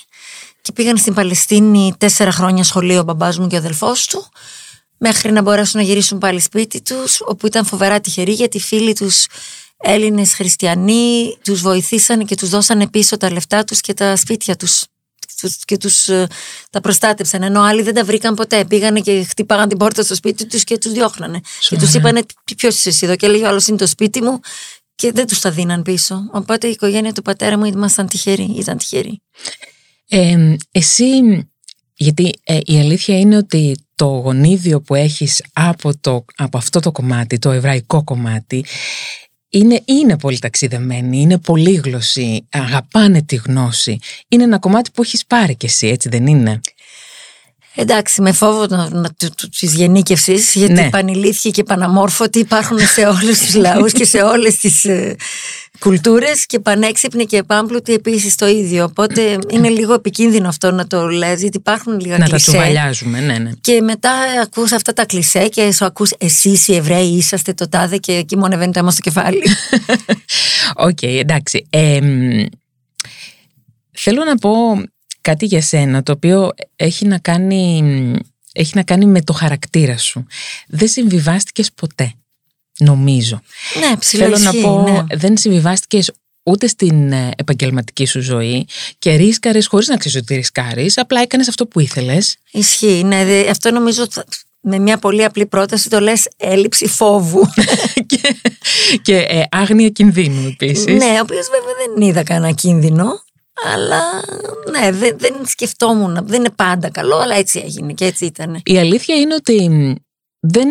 και 0.62 0.72
πήγαν 0.72 0.98
στην 0.98 1.14
Παλαιστίνη 1.14 1.94
τέσσερα 1.98 2.32
χρόνια 2.32 2.64
σχολείο 2.64 3.00
ο 3.00 3.04
μπαμπάς 3.04 3.38
μου 3.38 3.48
και 3.48 3.56
ο 3.56 3.58
αδελφός 3.58 4.06
του 4.06 4.26
μέχρι 4.98 5.32
να 5.32 5.42
μπορέσουν 5.42 5.80
να 5.80 5.86
γυρίσουν 5.86 6.18
πάλι 6.18 6.40
σπίτι 6.40 6.82
τους 6.82 7.22
όπου 7.22 7.48
ήταν 7.48 7.66
φοβερά 7.66 8.00
τυχεροί 8.00 8.32
γιατί 8.32 8.58
οι 8.58 8.60
φίλοι 8.60 8.94
τους 8.94 9.26
Έλληνες 9.78 10.34
χριστιανοί 10.34 11.38
τους 11.44 11.62
βοηθήσανε 11.62 12.24
και 12.24 12.36
τους 12.36 12.50
δώσανε 12.50 12.88
πίσω 12.88 13.18
τα 13.18 13.32
λεφτά 13.32 13.64
τους 13.64 13.82
και 13.82 13.94
τα 13.94 14.16
σπίτια 14.16 14.56
τους 14.56 14.84
και 15.66 15.78
τους 15.78 16.08
ε, 16.08 16.28
τα 16.70 16.82
προστάτεψαν 16.82 17.44
ενώ 17.44 17.62
άλλοι 17.62 17.82
δεν 17.82 17.94
τα 17.94 18.04
βρήκαν 18.04 18.36
ποτέ. 18.36 18.66
Πήγανε 18.66 19.00
και 19.00 19.24
χτυπάγαν 19.24 19.70
την 19.70 19.78
πόρτα 19.78 20.04
στο 20.04 20.16
σπίτι 20.16 20.46
τους 20.46 20.64
και 20.64 20.78
τους 20.78 20.92
διώχνανε. 20.92 21.40
Και 21.60 21.78
τους 21.78 21.94
είπανε 21.94 22.22
ποιος 22.58 22.76
είσαι 22.76 22.90
εσύ 22.90 23.06
εδώ; 23.06 23.16
Και 23.16 23.26
έλεγε 23.26 23.48
άλλος 23.48 23.68
είναι 23.68 23.78
το 23.78 23.88
σπίτι 23.88 24.22
μου 24.22 24.40
και 24.96 25.12
δεν 25.12 25.28
τους 25.28 25.40
τα 25.40 25.52
δίναν 25.52 25.82
πίσω 25.82 26.30
οπότε 26.32 26.68
η 26.68 26.70
οικογένεια 26.70 27.14
του 27.14 27.22
πατέρα 27.22 27.58
μου 27.58 27.66
ήμασταν 27.66 28.08
τυχεροί, 28.08 28.56
ήταν 28.58 28.78
τυχεροί 28.78 29.22
ε, 30.10 30.56
εσύ 30.72 31.06
γιατί 31.96 32.40
ε, 32.44 32.60
η 32.66 32.80
αλήθεια 32.80 33.20
είναι 33.20 33.38
ότι 33.38 33.86
το 33.96 34.06
γονίδιο 34.06 34.82
που 34.82 34.96
έχεις 34.96 35.44
από, 35.54 35.98
το, 35.98 36.26
από 36.36 36.58
αυτό 36.58 36.80
το 36.80 36.92
κομμάτι, 36.92 37.40
το 37.40 37.52
εβραϊκό 37.52 38.04
κομμάτι, 38.04 38.66
είναι, 39.50 39.82
είναι 39.86 40.18
πολύ 40.18 40.40
ταξιδεμένοι, 40.40 41.22
είναι 41.22 41.38
πολύγλωσσοι, 41.38 42.48
αγαπάνε 42.52 43.22
τη 43.22 43.36
γνώση. 43.36 44.00
Είναι 44.28 44.44
ένα 44.44 44.60
κομμάτι 44.60 44.92
που 44.92 45.02
έχεις 45.02 45.26
πάρει 45.26 45.56
κι 45.56 45.66
εσύ, 45.66 45.88
έτσι 45.88 46.10
δεν 46.10 46.28
είναι; 46.28 46.60
Εντάξει, 47.76 48.22
με 48.22 48.32
φόβο 48.32 48.66
της 49.60 49.74
γενίκευσης, 49.74 50.56
γιατί 50.56 50.74
ναι. 50.74 50.90
πανηλήθηκε 50.90 51.50
και 51.50 51.64
παναμόρφωτοι 51.64 52.40
υπάρχουν 52.40 52.80
σε 52.80 53.02
όλους 53.02 53.40
τους 53.40 53.56
λαούς 53.56 53.92
και 53.92 54.06
σε 54.06 54.22
όλες 54.22 54.58
τις 54.58 54.86
ε, 54.86 55.16
κουλτούρες 55.80 56.46
και 56.46 56.60
πανέξυπνοι 56.60 57.26
και 57.26 57.38
πάμπλουτοι 57.38 57.94
επίσης 57.94 58.36
το 58.36 58.48
ίδιο. 58.48 58.84
Οπότε 58.84 59.38
είναι 59.50 59.70
λίγο 59.70 59.94
επικίνδυνο 59.94 60.48
αυτό 60.48 60.72
να 60.72 60.88
το 60.88 61.08
λες, 61.08 61.42
γιατί 61.42 61.58
υπάρχουν 61.58 62.00
λίγα 62.00 62.18
να 62.18 62.26
κλισέ. 62.26 62.52
Να 62.52 62.58
τα 62.58 62.64
τσουβαλιάζουμε, 62.64 63.20
ναι, 63.20 63.38
ναι. 63.38 63.52
Και 63.62 63.82
μετά 63.82 64.12
ακούς 64.42 64.72
αυτά 64.72 64.94
τα 64.94 65.06
κλισέ 65.06 65.48
και 65.48 65.72
σου 65.72 65.86
ακούς 65.86 66.12
εσείς 66.18 66.68
οι 66.68 66.76
Εβραίοι 66.76 67.08
είσαστε 67.08 67.54
το 67.54 67.70
τάδε 67.70 67.98
και 67.98 68.12
εκεί 68.12 68.38
μόνο 68.38 68.58
το 68.58 68.72
αίμα 68.74 68.92
στο 68.92 69.02
κεφάλι. 69.02 69.42
OK, 70.76 70.98
okay, 71.02 71.18
εντάξει. 71.20 71.68
Ε, 71.70 72.00
θέλω 73.92 74.24
να 74.24 74.36
πω 74.36 74.52
κάτι 75.24 75.46
για 75.46 75.62
σένα 75.62 76.04
το 76.04 76.12
οποίο 76.12 76.50
έχει 76.76 77.06
να 77.06 77.18
κάνει, 77.18 77.82
έχει 78.54 78.72
να 78.76 78.84
κάνει 78.84 79.06
με 79.06 79.22
το 79.22 79.34
χαρακτήρα 79.34 79.98
σου. 79.98 80.26
Δεν 80.68 80.88
συμβιβάστηκες 80.88 81.72
ποτέ, 81.72 82.14
νομίζω. 82.80 83.42
Ναι, 83.80 83.96
Θέλω 84.00 84.38
να 84.38 84.52
πω, 84.52 84.82
ναι. 84.82 85.18
δεν 85.18 85.38
συμβιβάστηκες 85.38 86.12
ούτε 86.44 86.68
στην 86.68 87.12
ε, 87.12 87.32
επαγγελματική 87.38 88.06
σου 88.06 88.22
ζωή 88.22 88.68
και 89.00 89.16
ρίσκαρες 89.16 89.68
χωρίς 89.68 89.88
να 89.88 89.98
ξέρεις 89.98 90.18
ότι 90.18 90.36
ρίσκαρες, 90.36 90.98
απλά 90.98 91.22
έκανες 91.22 91.48
αυτό 91.48 91.66
που 91.66 91.80
ήθελες. 91.80 92.38
Ισχύει, 92.52 93.04
ναι, 93.04 93.46
αυτό 93.50 93.72
νομίζω 93.72 94.08
με 94.60 94.80
μια 94.80 94.98
πολύ 94.98 95.24
απλή 95.24 95.46
πρόταση 95.46 95.90
το 95.90 96.00
λες 96.00 96.28
έλλειψη 96.38 96.88
φόβου. 96.88 97.50
και 98.06 98.36
και 99.02 99.18
ε, 99.18 99.44
άγνοια 99.52 99.90
κινδύνου 99.90 100.48
επίσης. 100.48 100.86
Ναι, 100.86 101.18
ο 101.18 101.22
οποίος 101.22 101.48
βέβαια 101.48 101.74
δεν 101.86 102.08
είδα 102.08 102.24
κανένα 102.24 102.52
κίνδυνο. 102.52 103.23
Αλλά 103.74 104.02
ναι, 104.72 104.92
δεν, 104.92 105.16
δεν 105.20 105.34
σκεφτόμουν. 105.46 106.20
Δεν 106.24 106.40
είναι 106.40 106.50
πάντα 106.56 106.90
καλό, 106.90 107.18
αλλά 107.18 107.36
έτσι 107.36 107.62
έγινε 107.66 107.94
και 107.94 108.06
έτσι 108.06 108.26
ήταν. 108.26 108.62
Η 108.64 108.78
αλήθεια 108.78 109.16
είναι 109.16 109.34
ότι 109.34 109.70
δεν, 110.46 110.68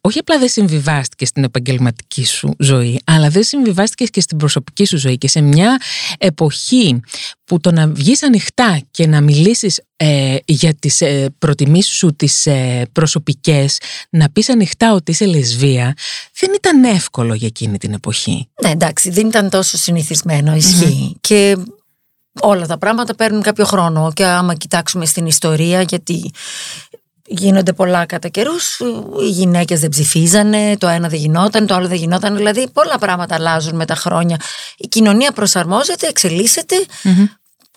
όχι 0.00 0.18
απλά 0.18 0.38
δεν 0.38 0.48
συμβιβάστηκες 0.48 1.28
στην 1.28 1.44
επαγγελματική 1.44 2.24
σου 2.24 2.54
ζωή, 2.58 3.00
αλλά 3.04 3.28
δεν 3.28 3.42
συμβιβάστηκες 3.42 4.10
και 4.10 4.20
στην 4.20 4.36
προσωπική 4.36 4.84
σου 4.84 4.98
ζωή. 4.98 5.18
Και 5.18 5.28
σε 5.28 5.40
μια 5.40 5.80
εποχή 6.18 7.00
που 7.44 7.60
το 7.60 7.72
να 7.72 7.88
βγεις 7.88 8.22
ανοιχτά 8.22 8.80
και 8.90 9.06
να 9.06 9.20
μιλήσεις 9.20 9.80
ε, 9.96 10.36
για 10.44 10.74
τις 10.74 11.00
ε, 11.00 11.34
προτιμήσεις 11.38 11.96
σου 11.96 12.16
τις 12.16 12.46
ε, 12.46 12.86
προσωπικές, 12.92 13.78
να 14.10 14.30
πεις 14.30 14.48
ανοιχτά 14.48 14.92
ότι 14.92 15.10
είσαι 15.10 15.26
λεσβία, 15.26 15.94
δεν 16.40 16.50
ήταν 16.54 16.84
εύκολο 16.84 17.34
για 17.34 17.46
εκείνη 17.46 17.78
την 17.78 17.92
εποχή. 17.92 18.48
Ναι, 18.62 18.70
εντάξει, 18.70 19.10
δεν 19.10 19.26
ήταν 19.26 19.50
τόσο 19.50 19.76
συνηθισμένο, 19.76 20.56
Και 21.20 21.56
όλα 22.40 22.66
τα 22.66 22.78
πράγματα 22.78 23.14
παίρνουν 23.14 23.42
κάποιο 23.42 23.64
χρόνο 23.64 24.12
και 24.14 24.24
άμα 24.24 24.54
κοιτάξουμε 24.54 25.06
στην 25.06 25.26
ιστορία 25.26 25.82
γιατί 25.82 26.30
γίνονται 27.26 27.72
πολλά 27.72 28.06
κατά 28.06 28.28
καιρούς. 28.28 28.80
Οι 29.20 29.28
γυναίκες 29.28 29.80
δεν 29.80 29.88
ψηφίζανε, 29.88 30.76
το 30.78 30.88
ένα 30.88 31.08
δεν 31.08 31.18
γινόταν, 31.18 31.66
το 31.66 31.74
άλλο 31.74 31.88
δεν 31.88 31.96
γινόταν. 31.96 32.36
Δηλαδή, 32.36 32.70
πολλά 32.72 32.98
πράγματα 32.98 33.34
αλλάζουν 33.34 33.76
με 33.76 33.84
τα 33.84 33.94
χρόνια. 33.94 34.36
Η 34.76 34.88
κοινωνία 34.88 35.32
προσαρμόζεται, 35.32 36.12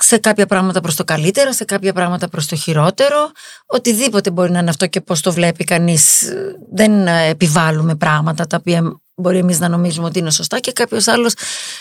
σε 0.01 0.17
κάποια 0.17 0.45
πράγματα 0.45 0.81
προς 0.81 0.95
το 0.95 1.03
καλύτερο, 1.03 1.51
σε 1.51 1.63
κάποια 1.63 1.93
πράγματα 1.93 2.27
προς 2.27 2.47
το 2.47 2.55
χειρότερο. 2.55 3.31
Οτιδήποτε 3.65 4.31
μπορεί 4.31 4.51
να 4.51 4.59
είναι 4.59 4.69
αυτό 4.69 4.87
και 4.87 5.01
πώς 5.01 5.21
το 5.21 5.31
βλέπει 5.31 5.63
κανείς. 5.63 6.33
Δεν 6.73 7.07
επιβάλλουμε 7.07 7.95
πράγματα 7.95 8.47
τα 8.47 8.57
οποία 8.59 9.01
μπορεί 9.15 9.37
εμείς 9.37 9.59
να 9.59 9.67
νομίζουμε 9.67 10.07
ότι 10.07 10.19
είναι 10.19 10.31
σωστά 10.31 10.59
και 10.59 10.71
κάποιος 10.71 11.07
άλλος 11.07 11.33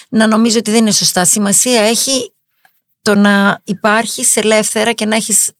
να 0.08 0.26
νομίζει 0.26 0.58
ότι 0.58 0.70
δεν 0.70 0.80
είναι 0.80 0.92
σωστά. 0.92 1.24
Σημασία 1.24 1.82
έχει 1.82 2.32
το 3.08 3.14
να 3.14 3.60
υπάρχεις 3.64 4.36
ελεύθερα 4.36 4.92
και 4.92 5.06
να 5.06 5.16
έχεις, 5.16 5.50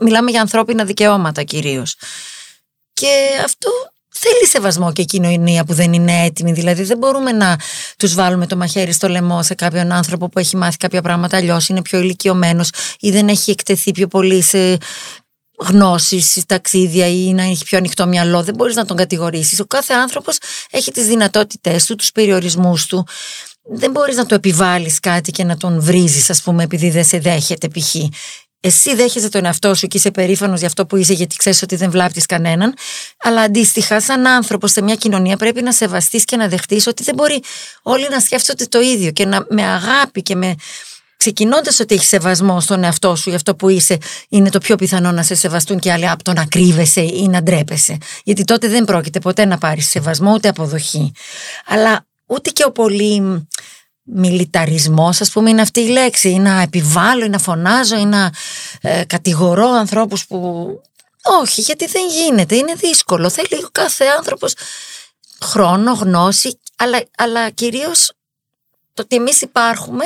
μιλάμε 0.00 0.30
για 0.30 0.40
ανθρώπινα 0.40 0.84
δικαιώματα 0.84 1.42
κυρίως. 1.42 1.96
Και 2.92 3.08
αυτό 3.44 3.70
θέλει 4.08 4.46
σεβασμό 4.46 4.92
και 4.92 5.04
κοινωνία 5.04 5.64
που 5.64 5.74
δεν 5.74 5.92
είναι 5.92 6.24
έτοιμη. 6.24 6.52
Δηλαδή 6.52 6.82
δεν 6.82 6.98
μπορούμε 6.98 7.32
να 7.32 7.58
τους 7.96 8.14
βάλουμε 8.14 8.46
το 8.46 8.56
μαχαίρι 8.56 8.92
στο 8.92 9.08
λαιμό 9.08 9.42
σε 9.42 9.54
κάποιον 9.54 9.92
άνθρωπο 9.92 10.28
που 10.28 10.38
έχει 10.38 10.56
μάθει 10.56 10.76
κάποια 10.76 11.02
πράγματα 11.02 11.36
αλλιώς, 11.36 11.68
είναι 11.68 11.82
πιο 11.82 11.98
ηλικιωμένος 11.98 12.70
ή 13.00 13.10
δεν 13.10 13.28
έχει 13.28 13.50
εκτεθεί 13.50 13.90
πιο 13.90 14.06
πολύ 14.06 14.42
σε 14.42 14.76
γνώσεις, 15.58 16.42
ταξίδια 16.46 17.08
ή 17.08 17.32
να 17.32 17.42
έχει 17.42 17.64
πιο 17.64 17.78
ανοιχτό 17.78 18.06
μυαλό. 18.06 18.42
Δεν 18.42 18.54
μπορείς 18.54 18.74
να 18.74 18.84
τον 18.84 18.96
κατηγορήσεις. 18.96 19.60
Ο 19.60 19.64
κάθε 19.64 19.94
άνθρωπος 19.94 20.38
έχει 20.70 20.90
τις 20.90 21.06
δυνατότητές 21.06 21.86
του, 21.86 21.94
τους 21.94 22.12
περιορισμούς 22.12 22.86
του 22.86 23.06
δεν 23.62 23.90
μπορείς 23.90 24.16
να 24.16 24.26
το 24.26 24.34
επιβάλλεις 24.34 25.00
κάτι 25.00 25.30
και 25.30 25.44
να 25.44 25.56
τον 25.56 25.80
βρίζεις 25.80 26.30
ας 26.30 26.42
πούμε 26.42 26.62
επειδή 26.62 26.90
δεν 26.90 27.04
σε 27.04 27.18
δέχεται 27.18 27.68
π.χ. 27.68 27.94
Εσύ 28.64 28.94
δέχεσαι 28.94 29.28
τον 29.28 29.44
εαυτό 29.44 29.74
σου 29.74 29.86
και 29.86 29.96
είσαι 29.96 30.10
περήφανος 30.10 30.58
για 30.58 30.68
αυτό 30.68 30.86
που 30.86 30.96
είσαι, 30.96 31.12
γιατί 31.12 31.36
ξέρεις 31.36 31.62
ότι 31.62 31.76
δεν 31.76 31.90
βλάπτεις 31.90 32.26
κανέναν. 32.26 32.74
Αλλά 33.18 33.40
αντίστοιχα, 33.40 34.00
σαν 34.00 34.26
άνθρωπο 34.26 34.66
σε 34.66 34.82
μια 34.82 34.94
κοινωνία, 34.94 35.36
πρέπει 35.36 35.62
να 35.62 35.72
σεβαστείς 35.72 36.24
και 36.24 36.36
να 36.36 36.48
δεχτείς 36.48 36.86
ότι 36.86 37.02
δεν 37.02 37.14
μπορεί 37.14 37.42
όλοι 37.82 38.08
να 38.10 38.20
σκέφτονται 38.20 38.64
το 38.64 38.80
ίδιο 38.80 39.10
και 39.10 39.26
να, 39.26 39.46
με 39.48 39.62
αγάπη 39.62 40.22
και 40.22 40.34
με. 40.34 40.54
Ξεκινώντας 41.16 41.80
ότι 41.80 41.94
έχεις 41.94 42.08
σεβασμό 42.08 42.60
στον 42.60 42.84
εαυτό 42.84 43.16
σου 43.16 43.28
για 43.28 43.36
αυτό 43.36 43.54
που 43.54 43.68
είσαι, 43.68 43.98
είναι 44.28 44.50
το 44.50 44.58
πιο 44.58 44.76
πιθανό 44.76 45.12
να 45.12 45.22
σε 45.22 45.34
σεβαστούν 45.34 45.78
και 45.78 45.92
άλλοι 45.92 46.08
από 46.08 46.22
το 46.22 46.32
να 46.32 46.44
κρύβεσαι 46.44 47.00
ή 47.00 47.28
να 47.28 47.42
ντρέπεσαι. 47.42 47.98
Γιατί 48.24 48.44
τότε 48.44 48.68
δεν 48.68 48.84
πρόκειται 48.84 49.18
ποτέ 49.18 49.44
να 49.44 49.58
πάρεις 49.58 49.88
σεβασμό 49.88 50.32
ούτε 50.32 50.48
αποδοχή. 50.48 51.12
Αλλά 51.66 52.06
ούτε 52.32 52.50
και 52.50 52.64
ο 52.64 52.72
πολύ 52.72 53.46
μιλιταρισμός 54.02 55.20
ας 55.20 55.30
πούμε 55.30 55.50
είναι 55.50 55.60
αυτή 55.60 55.80
η 55.80 55.88
λέξη 55.88 56.30
ή 56.30 56.38
να 56.38 56.60
επιβάλλω 56.60 57.24
ή 57.24 57.28
να 57.28 57.38
φωνάζω 57.38 57.96
ή 57.98 58.04
να 58.04 58.32
ε, 58.80 59.04
κατηγορώ 59.04 59.68
ανθρώπους 59.68 60.26
που 60.26 60.66
όχι 61.40 61.60
γιατί 61.60 61.86
δεν 61.86 62.02
γίνεται 62.08 62.56
είναι 62.56 62.74
δύσκολο 62.74 63.30
θέλει 63.30 63.64
ο 63.64 63.68
κάθε 63.72 64.04
άνθρωπος 64.18 64.54
χρόνο, 65.42 65.92
γνώση 65.92 66.58
αλλά, 66.76 67.02
αλλά 67.16 67.50
κυρίως 67.50 68.12
το 68.94 69.02
ότι 69.02 69.16
εμείς 69.16 69.40
υπάρχουμε 69.40 70.04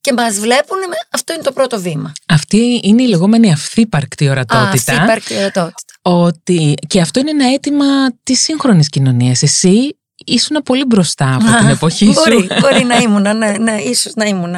και 0.00 0.12
μας 0.12 0.38
βλέπουν, 0.38 0.78
αυτό 1.10 1.32
είναι 1.32 1.42
το 1.42 1.52
πρώτο 1.52 1.80
βήμα. 1.80 2.12
Αυτή 2.28 2.80
είναι 2.82 3.02
η 3.02 3.06
λεγόμενη 3.06 3.52
αυθύπαρκτη 3.52 4.28
ορατότητα. 4.28 4.92
Αυθύπαρκτη 4.92 5.36
ορατότητα. 5.36 5.72
Ότι, 6.02 6.74
και 6.86 7.00
αυτό 7.00 7.20
είναι 7.20 7.30
ένα 7.30 7.52
αίτημα 7.52 7.86
της 8.22 8.40
σύγχρονης 8.40 8.88
κοινωνίας. 8.88 9.42
Εσύ 9.42 9.96
ήσουν 10.24 10.62
πολύ 10.64 10.84
μπροστά 10.84 11.34
από 11.34 11.58
την 11.58 11.68
εποχή 11.68 12.04
σου. 12.04 12.12
Μπορεί, 12.12 12.48
μπορεί 12.60 12.84
να 12.84 12.96
ήμουν, 12.96 13.36
ναι, 13.36 13.50
ναι, 13.58 13.72
ίσως 13.72 14.12
να 14.14 14.24
ήμουν. 14.24 14.56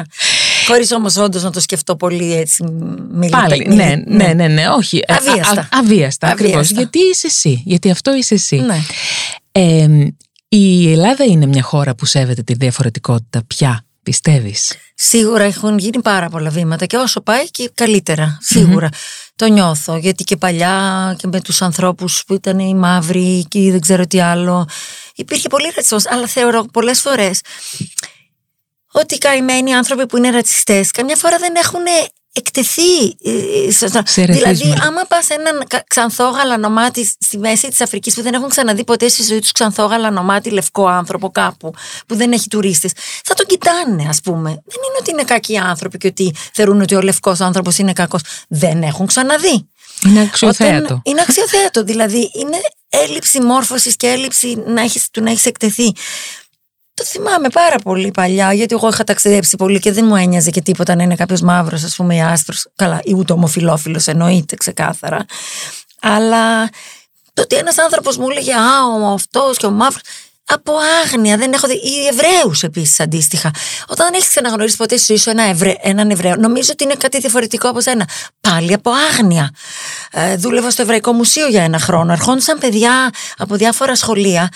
Χωρίς 0.67 0.91
όμως 0.91 1.15
όντως 1.15 1.43
να 1.43 1.49
το 1.49 1.59
σκεφτώ 1.59 1.95
πολύ 1.95 2.33
έτσι. 2.33 2.63
Μιλήτα, 3.11 3.45
Πάλι, 3.47 3.67
ναι, 3.67 3.95
ναι, 4.05 4.33
ναι, 4.33 4.47
ναι, 4.47 4.69
όχι. 4.69 5.01
Ε, 5.05 5.13
αβίαστα. 5.13 5.61
Α, 5.61 5.67
αβίαστα, 5.71 6.27
ακριβώς. 6.27 6.69
Γιατί 6.69 6.99
είσαι 6.99 7.27
εσύ. 7.27 7.61
Γιατί 7.65 7.89
αυτό 7.89 8.15
είσαι 8.15 8.33
εσύ. 8.33 8.55
Ναι. 8.55 8.79
Ε, 9.51 9.87
η 10.47 10.91
Ελλάδα 10.91 11.23
είναι 11.23 11.45
μια 11.45 11.61
χώρα 11.61 11.95
που 11.95 12.05
σέβεται 12.05 12.41
τη 12.41 12.53
διαφορετικότητα 12.53 13.41
πια, 13.47 13.85
πιστεύεις; 14.03 14.75
Σίγουρα 14.95 15.43
έχουν 15.43 15.77
γίνει 15.77 16.01
πάρα 16.01 16.29
πολλά 16.29 16.49
βήματα 16.49 16.85
και 16.85 16.97
όσο 16.97 17.21
πάει 17.21 17.51
και 17.51 17.71
καλύτερα, 17.73 18.37
σίγουρα. 18.41 18.89
Το 19.35 19.45
νιώθω, 19.45 19.97
γιατί 19.97 20.23
και 20.23 20.37
παλιά 20.37 21.15
και 21.17 21.27
με 21.27 21.41
τους 21.41 21.61
ανθρώπους 21.61 22.23
που 22.27 22.33
ήταν 22.33 22.59
οι 22.59 22.75
μαύροι 22.75 23.45
και 23.47 23.71
δεν 23.71 23.79
ξέρω 23.79 24.07
τι 24.07 24.19
άλλο, 24.19 24.67
υπήρχε 25.17 25.47
πολύ 25.49 25.65
ρατσισμός, 25.65 26.07
αλλά 26.07 26.27
θεωρώ 26.27 26.65
πολλές 26.73 27.01
φορές 27.01 27.41
ότι 28.91 29.15
οι 29.15 29.17
καημένοι 29.17 29.73
άνθρωποι 29.75 30.05
που 30.05 30.17
είναι 30.17 30.29
ρατσιστές 30.29 30.91
καμιά 30.91 31.15
φορά 31.15 31.37
δεν 31.37 31.55
έχουν 31.55 31.81
εκτεθεί. 32.33 32.81
ε, 33.23 33.71
στο- 33.71 33.87
στο- 33.87 34.01
Σε 34.05 34.21
δηλαδή, 34.25 34.43
ρεθίσματα. 34.43 34.87
άμα 34.87 35.01
πας 35.07 35.25
σε 35.25 35.33
έναν 35.33 35.63
κα- 35.67 35.83
ξανθό 35.87 36.29
γαλανομάτι 36.29 37.05
στη 37.19 37.37
μέση 37.37 37.67
της 37.67 37.81
Αφρικής 37.81 38.13
που 38.13 38.21
δεν 38.21 38.33
έχουν 38.33 38.49
ξαναδεί 38.49 38.83
ποτέ 38.83 39.07
στη 39.07 39.23
ζωή 39.23 39.39
τους 39.39 39.51
ξανθό 39.51 39.85
γαλανομάτι 39.85 40.49
λευκό 40.49 40.87
άνθρωπο 40.87 41.31
κάπου, 41.31 41.73
που 42.07 42.15
δεν 42.15 42.31
έχει 42.31 42.47
τουρίστες, 42.47 42.91
θα 43.23 43.33
τον 43.33 43.45
κοιτάνε, 43.45 44.05
ας 44.09 44.21
πούμε. 44.21 44.49
Δεν 44.49 44.81
είναι 44.87 44.97
ότι 44.99 45.11
είναι 45.11 45.23
κακοί 45.23 45.57
άνθρωποι 45.57 45.97
και 45.97 46.07
ότι 46.07 46.35
θεωρούν 46.53 46.81
ότι 46.81 46.95
ο 46.95 47.01
λευκός 47.01 47.39
άνθρωπος 47.41 47.77
είναι 47.77 47.93
κακός. 47.93 48.21
Δεν 48.49 48.83
έχουν 48.83 49.05
ξαναδεί. 49.05 49.69
Είναι 50.05 50.21
αξιοθέατο. 50.21 50.83
Όταν- 50.85 51.01
είναι 51.05 51.21
αξιοθέατο. 51.21 51.83
Δηλαδή 51.83 52.31
είναι 52.33 52.57
έλλειψη 52.89 53.41
μόρφωσης 53.41 53.95
και 53.95 54.07
έλλειψη 54.07 54.63
να 54.65 54.81
έχεις, 54.81 55.09
του 55.11 55.21
να 55.21 55.31
έχεις 55.31 55.45
εκτεθεί. 55.45 55.93
Το 56.93 57.03
θυμάμαι 57.03 57.49
πάρα 57.49 57.77
πολύ 57.77 58.11
παλιά, 58.11 58.53
γιατί 58.53 58.75
εγώ 58.75 58.87
είχα 58.87 59.03
ταξιδέψει 59.03 59.55
πολύ 59.55 59.79
και 59.79 59.91
δεν 59.91 60.05
μου 60.05 60.15
ένοιαζε 60.15 60.49
και 60.49 60.61
τίποτα 60.61 60.95
να 60.95 61.03
είναι 61.03 61.15
κάποιος 61.15 61.41
μαύρος, 61.41 61.83
ας 61.83 61.95
πούμε, 61.95 62.15
ή 62.15 62.21
άστρος. 62.21 62.67
Καλά, 62.75 62.99
ή 63.03 63.13
ούτε 63.13 63.33
ομοφυλόφιλος, 63.33 64.07
εννοείται 64.07 64.55
ξεκάθαρα. 64.55 65.25
Αλλά 66.01 66.69
το 67.33 67.41
ότι 67.41 67.55
ένας 67.55 67.77
άνθρωπος 67.77 68.17
μου 68.17 68.29
έλεγε 68.29 68.53
Α, 68.53 68.85
ο 68.85 69.13
αυτός 69.13 69.57
και 69.57 69.65
ο 69.65 69.71
μαύρος. 69.71 70.01
Από 70.49 70.73
άγνοια, 71.05 71.37
δεν 71.37 71.53
έχω 71.53 71.67
δει. 71.67 71.73
Οι 71.73 72.07
Εβραίους 72.11 72.63
επίσης 72.63 72.99
αντίστοιχα. 72.99 73.51
Όταν 73.87 74.05
δεν 74.05 74.13
έχεις 74.13 74.29
ξαναγνωρίσει 74.29 74.77
ποτέ 74.77 74.97
στη 74.97 75.05
ζωή 75.05 75.17
σου 75.17 75.29
ένα 75.29 75.43
Ευρε... 75.43 75.73
έναν 75.81 76.09
Εβραίο, 76.09 76.35
νομίζω 76.35 76.69
ότι 76.71 76.83
είναι 76.83 76.95
κάτι 76.95 77.19
διαφορετικό 77.19 77.69
από 77.69 77.81
σένα. 77.81 78.09
Πάλι 78.41 78.73
από 78.73 78.91
άγνοια. 79.09 79.51
Ε, 80.11 80.35
δούλευα 80.35 80.69
στο 80.69 80.81
Εβραϊκό 80.81 81.11
Μουσείο 81.13 81.47
για 81.47 81.63
ένα 81.63 81.79
χρόνο. 81.79 82.11
Ερχόντουσαν 82.11 82.57
παιδιά 82.57 83.09
από 83.37 83.55
διάφορα 83.55 83.95
σχολεία 83.95 84.49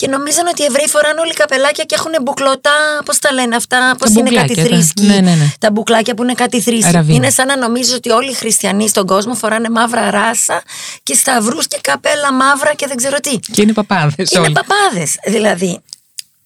και 0.00 0.08
νομίζαν 0.08 0.46
ότι 0.46 0.62
οι 0.62 0.64
Εβραίοι 0.64 0.88
φοράνε 0.88 1.20
όλοι 1.20 1.32
καπελάκια 1.32 1.84
και 1.84 1.94
έχουν 1.98 2.10
μπουκλωτά, 2.22 2.70
πώς 3.04 3.18
τα 3.18 3.32
λένε 3.32 3.56
αυτά, 3.56 3.94
πώς 3.98 4.10
είναι 4.10 4.30
κάτι 4.30 4.32
μπουκλάκια, 4.46 4.56
τα- 4.56 4.62
θρήσκοι. 4.76 5.02
ναι, 5.06 5.14
ναι, 5.20 5.34
ναι. 5.34 5.50
Τα 5.58 5.70
μπουκλάκια 5.70 6.14
που 6.14 6.22
είναι 6.22 6.32
κάτι 6.34 6.60
θρήσκοι. 6.60 6.86
Αραβίνα. 6.88 7.14
Είναι 7.16 7.30
σαν 7.30 7.46
να 7.46 7.56
νομίζεις 7.56 7.94
ότι 7.94 8.10
όλοι 8.10 8.30
οι 8.30 8.34
χριστιανοί 8.34 8.88
στον 8.88 9.06
κόσμο 9.06 9.34
φοράνε 9.34 9.68
μαύρα 9.68 10.10
ράσα 10.10 10.62
και 11.02 11.14
σταυρούς 11.14 11.66
και 11.66 11.78
καπέλα 11.80 12.32
μαύρα 12.32 12.74
και 12.74 12.86
δεν 12.86 12.96
ξέρω 12.96 13.16
τι. 13.20 13.36
Και 13.38 13.62
είναι 13.62 13.72
παπάδες 13.72 14.30
Είναι 14.30 14.40
όλοι. 14.44 14.52
παπάδες. 14.52 15.16
Δηλαδή, 15.26 15.80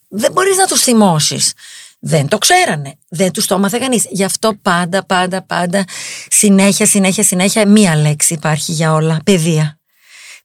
δεν 0.09 0.33
μπορείς 0.33 0.57
να 0.57 0.67
τους 0.67 0.81
θυμώσεις. 0.83 1.53
Δεν 1.99 2.29
το 2.29 2.39
ξέρανε. 2.39 2.99
Δεν 3.09 3.33
τους 3.33 3.47
το 3.47 3.55
έμαθε 3.55 3.79
κανείς. 3.79 4.07
Γι' 4.11 4.25
αυτό 4.25 4.55
πάντα, 4.63 5.05
πάντα, 5.07 5.43
πάντα, 5.43 5.85
συνέχεια, 6.29 6.87
συνέχεια, 6.87 7.23
συνέχεια, 7.23 7.69
μία 7.69 7.97
λέξη 7.97 8.35
υπάρχει 8.35 8.73
για 8.73 8.93
όλα. 8.93 9.19
Παιδεία. 9.25 9.79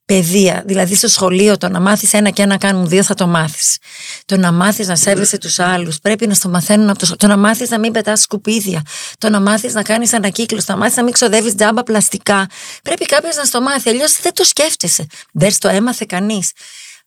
Παιδεία. 0.10 0.64
Δηλαδή, 0.66 0.96
στο 0.96 1.08
σχολείο 1.08 1.58
το 1.58 1.70
να 1.70 1.80
μάθεις 1.80 2.14
ένα 2.14 2.30
και 2.30 2.42
ένα 2.42 2.58
κάνουν 2.58 2.88
δύο 2.88 3.04
θα 3.04 3.14
το 3.14 3.28
μάθεις. 3.28 3.78
Το 4.26 4.38
να 4.38 4.52
μάθεις 4.52 4.88
να 4.88 4.96
σέβεσαι 4.96 5.38
τους 5.38 5.60
άλλους. 5.60 6.00
Πρέπει 6.00 6.28
να 6.28 6.34
στο 6.34 6.50
μαθαίνουν 6.50 6.90
από 6.90 7.00
το 7.00 7.06
σχολείο. 7.06 7.28
Το 7.28 7.36
να 7.36 7.48
μάθεις 7.48 7.70
να 7.70 7.80
μην 7.80 7.92
πετάς 7.92 8.22
σκουπίδια. 8.22 8.82
Το 9.18 9.30
να 9.30 9.40
μάθεις 9.40 9.74
να 9.74 9.82
κάνεις 9.84 10.14
ανακύκλωση. 10.14 10.66
Το 10.66 10.72
να 10.72 10.78
μάθεις 10.78 10.96
να 10.96 11.04
μην 11.04 11.14
ξοδεύεις 11.14 11.56
τζάμπα 11.56 11.84
πλαστικά. 11.84 12.48
Πρέπει 12.84 13.06
κάποιος 13.06 13.36
να 13.36 13.44
στο 13.44 13.62
μάθει. 13.62 13.90
Αλλιώς 13.90 14.20
δεν 14.22 14.34
το 14.34 14.44
σκέφτεσαι. 14.44 15.06
Δεν 15.32 15.52
στο 15.52 15.68
έμαθε 15.68 16.06
κανείς. 16.08 16.52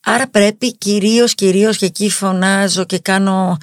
Άρα 0.04 0.28
πρέπει 0.28 0.76
κυρίως, 0.76 1.35
κυρίως 1.35 1.76
και 1.76 1.87
εκεί 1.87 2.11
φωνάζω 2.11 2.85
και 2.85 2.99
κάνω 2.99 3.56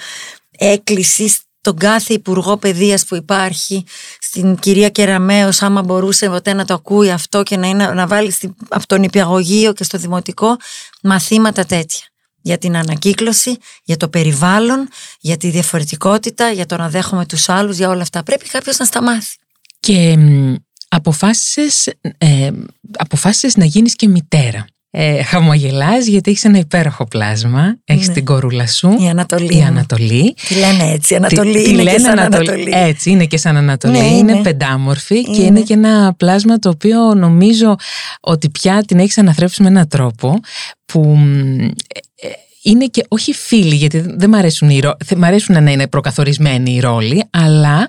έκκληση 0.58 1.36
στον 1.62 1.78
κάθε 1.78 2.13
υπουργό 2.13 2.58
παιδείας 2.58 3.06
που 3.06 3.16
υπάρχει, 3.16 3.84
στην 4.20 4.56
κυρία 4.60 4.89
Κεραμέως, 4.89 5.62
άμα 5.62 5.82
μπορούσε 5.82 6.28
ποτέ 6.30 6.54
να 6.54 6.66
το 6.66 6.74
ακούει 6.74 7.12
αυτό 7.12 7.44
και 7.44 7.58
να, 7.58 7.68
είναι, 7.68 7.88
να 7.88 8.08
βάλει 8.08 8.32
στη- 8.32 8.56
από 8.70 8.88
τον 8.88 9.04
υπηαγωγείο 9.04 9.74
και 9.74 9.84
στο 9.84 9.98
δημοτικό 9.98 10.58
μαθήματα 11.04 11.66
τέτοια. 11.66 12.00
Για 12.42 12.58
την 12.58 12.75
ανακύκλωση, 12.75 13.58
για 13.84 13.98
το 13.98 14.08
περιβάλλον, 14.10 14.89
για 15.20 15.38
τη 15.38 15.50
διαφορετικότητα, 15.50 16.51
για 16.51 16.66
το 16.66 16.78
να 16.78 16.89
δέχομαι 16.89 17.25
τους 17.25 17.50
άλλους, 17.50 17.78
για 17.78 17.89
όλα 17.89 18.01
αυτά. 18.01 18.24
Πρέπει 18.24 18.48
κάποιος 18.48 18.78
να 18.78 18.86
στα 18.86 19.01
μάθει. 19.01 19.36
Και 19.80 20.18
μ, 20.18 20.56
αποφάσισες, 20.88 21.88
ε, 22.18 22.51
αποφάσισες 22.98 23.56
να 23.56 23.66
γίνεις 23.66 23.96
και 23.96 24.08
μητέρα. 24.08 24.66
Ε, 24.91 25.24
χαμογελάς 25.24 26.05
γιατί 26.08 26.31
έχεις 26.31 26.43
ένα 26.46 26.58
υπέροχο 26.58 27.05
πλάσμα, 27.05 27.77
έχεις 27.86 28.08
Ναι. 28.08 28.13
την 28.13 28.25
κορούλα 28.25 28.67
σου, 28.67 28.96
Η 29.00 29.10
Ανατολή. 29.10 29.53
η 29.53 29.55
μου. 29.60 29.65
Ανατολή. 29.65 30.36
Τη 30.48 30.55
λένε 30.55 30.91
έτσι, 30.91 31.15
Ανατολή 31.15 31.53
Τη- 31.53 31.63
τη 31.63 31.69
είναι 31.69 31.77
και 31.77 31.84
λένε 31.84 32.00
σαν 32.00 32.19
Ανατολή. 32.19 32.49
Ανατολή. 32.49 32.71
Έτσι, 32.88 33.10
είναι 33.10 33.25
και 33.25 33.38
σαν 33.38 33.58
Ανατολή. 33.58 33.97
Ναι, 33.97 34.06
είναι. 34.08 34.32
είναι. 34.32 34.41
πεντάμορφη 34.41 35.23
και 35.23 35.36
Είναι. 35.38 35.45
είναι 35.45 35.62
και 35.62 35.73
ένα 35.73 36.13
πλάσμα 36.17 36.60
το 36.60 36.69
οποίο 36.69 37.13
νομίζω 37.13 37.75
ότι 38.21 38.49
πια 38.49 38.84
την 38.88 38.99
έχεις 38.99 39.17
αναθρέψει 39.17 39.62
με 39.62 39.67
έναν 39.67 39.88
τρόπο 39.88 40.39
που 40.86 40.99
μ, 40.99 41.60
ε, 41.60 41.65
ε, 41.65 42.28
είναι 42.63 42.86
και 42.86 43.06
όχι 43.08 43.34
φίλοι, 43.34 43.75
γιατί 43.75 43.99
δεν 44.08 44.30
μ' 44.30 44.36
αρέσουν, 44.36 44.69
οι, 44.69 44.80
ρο- 44.80 44.97
θε- 45.06 45.17
μ' 45.17 45.23
αρέσουν 45.23 45.63
να 45.63 45.71
είναι 45.71 45.88
προκαθορισμένοι 45.88 46.71
οι 46.73 46.80
ρόλοι, 46.80 47.23
αλλά 47.30 47.88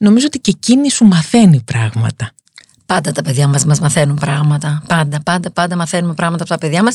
νομίζω 0.00 0.26
ότι 0.26 0.38
και 0.38 0.52
εκείνη 0.56 0.90
σου 0.90 1.04
μαθαίνει 1.04 1.62
πράγματα. 1.64 2.30
Πάντα 2.88 3.12
τα 3.12 3.22
παιδιά 3.22 3.46
μας 3.46 3.64
μας 3.64 3.80
μαθαίνουν 3.80 4.16
πράγματα. 4.16 4.82
Πάντα, 4.86 5.20
πάντα, 5.24 5.50
πάντα 5.50 5.76
μαθαίνουμε 5.76 6.14
πράγματα 6.14 6.42
από 6.42 6.52
τα 6.52 6.58
παιδιά 6.58 6.82
μας 6.82 6.94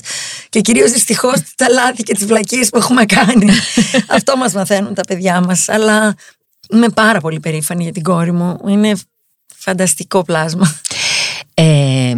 και 0.50 0.62
κυρίως 0.62 0.92
δυστυχώς 0.92 1.34
τα 1.56 1.70
λάθη 1.70 2.04
και 2.04 2.14
τις 2.14 2.26
βλακίες 2.26 2.70
που 2.70 2.78
έχουμε 2.78 3.06
κάνει. 3.06 3.50
Αυτό 4.18 4.38
μας 4.38 4.54
μαθαίνουν 4.54 4.94
τα 4.94 5.02
παιδιά 5.02 5.42
μας. 5.42 5.70
Αλλά 5.70 6.16
είμαι 6.70 6.90
πάρα 6.90 7.20
πολύ 7.20 7.40
περήφανη 7.40 7.84
για 7.84 7.92
την 7.92 8.04
κόρη 8.04 8.32
μου. 8.32 8.58
Είναι 8.68 8.94
φανταστικό 9.56 10.24
πλάσμα. 10.24 10.76
Ε, 11.54 12.14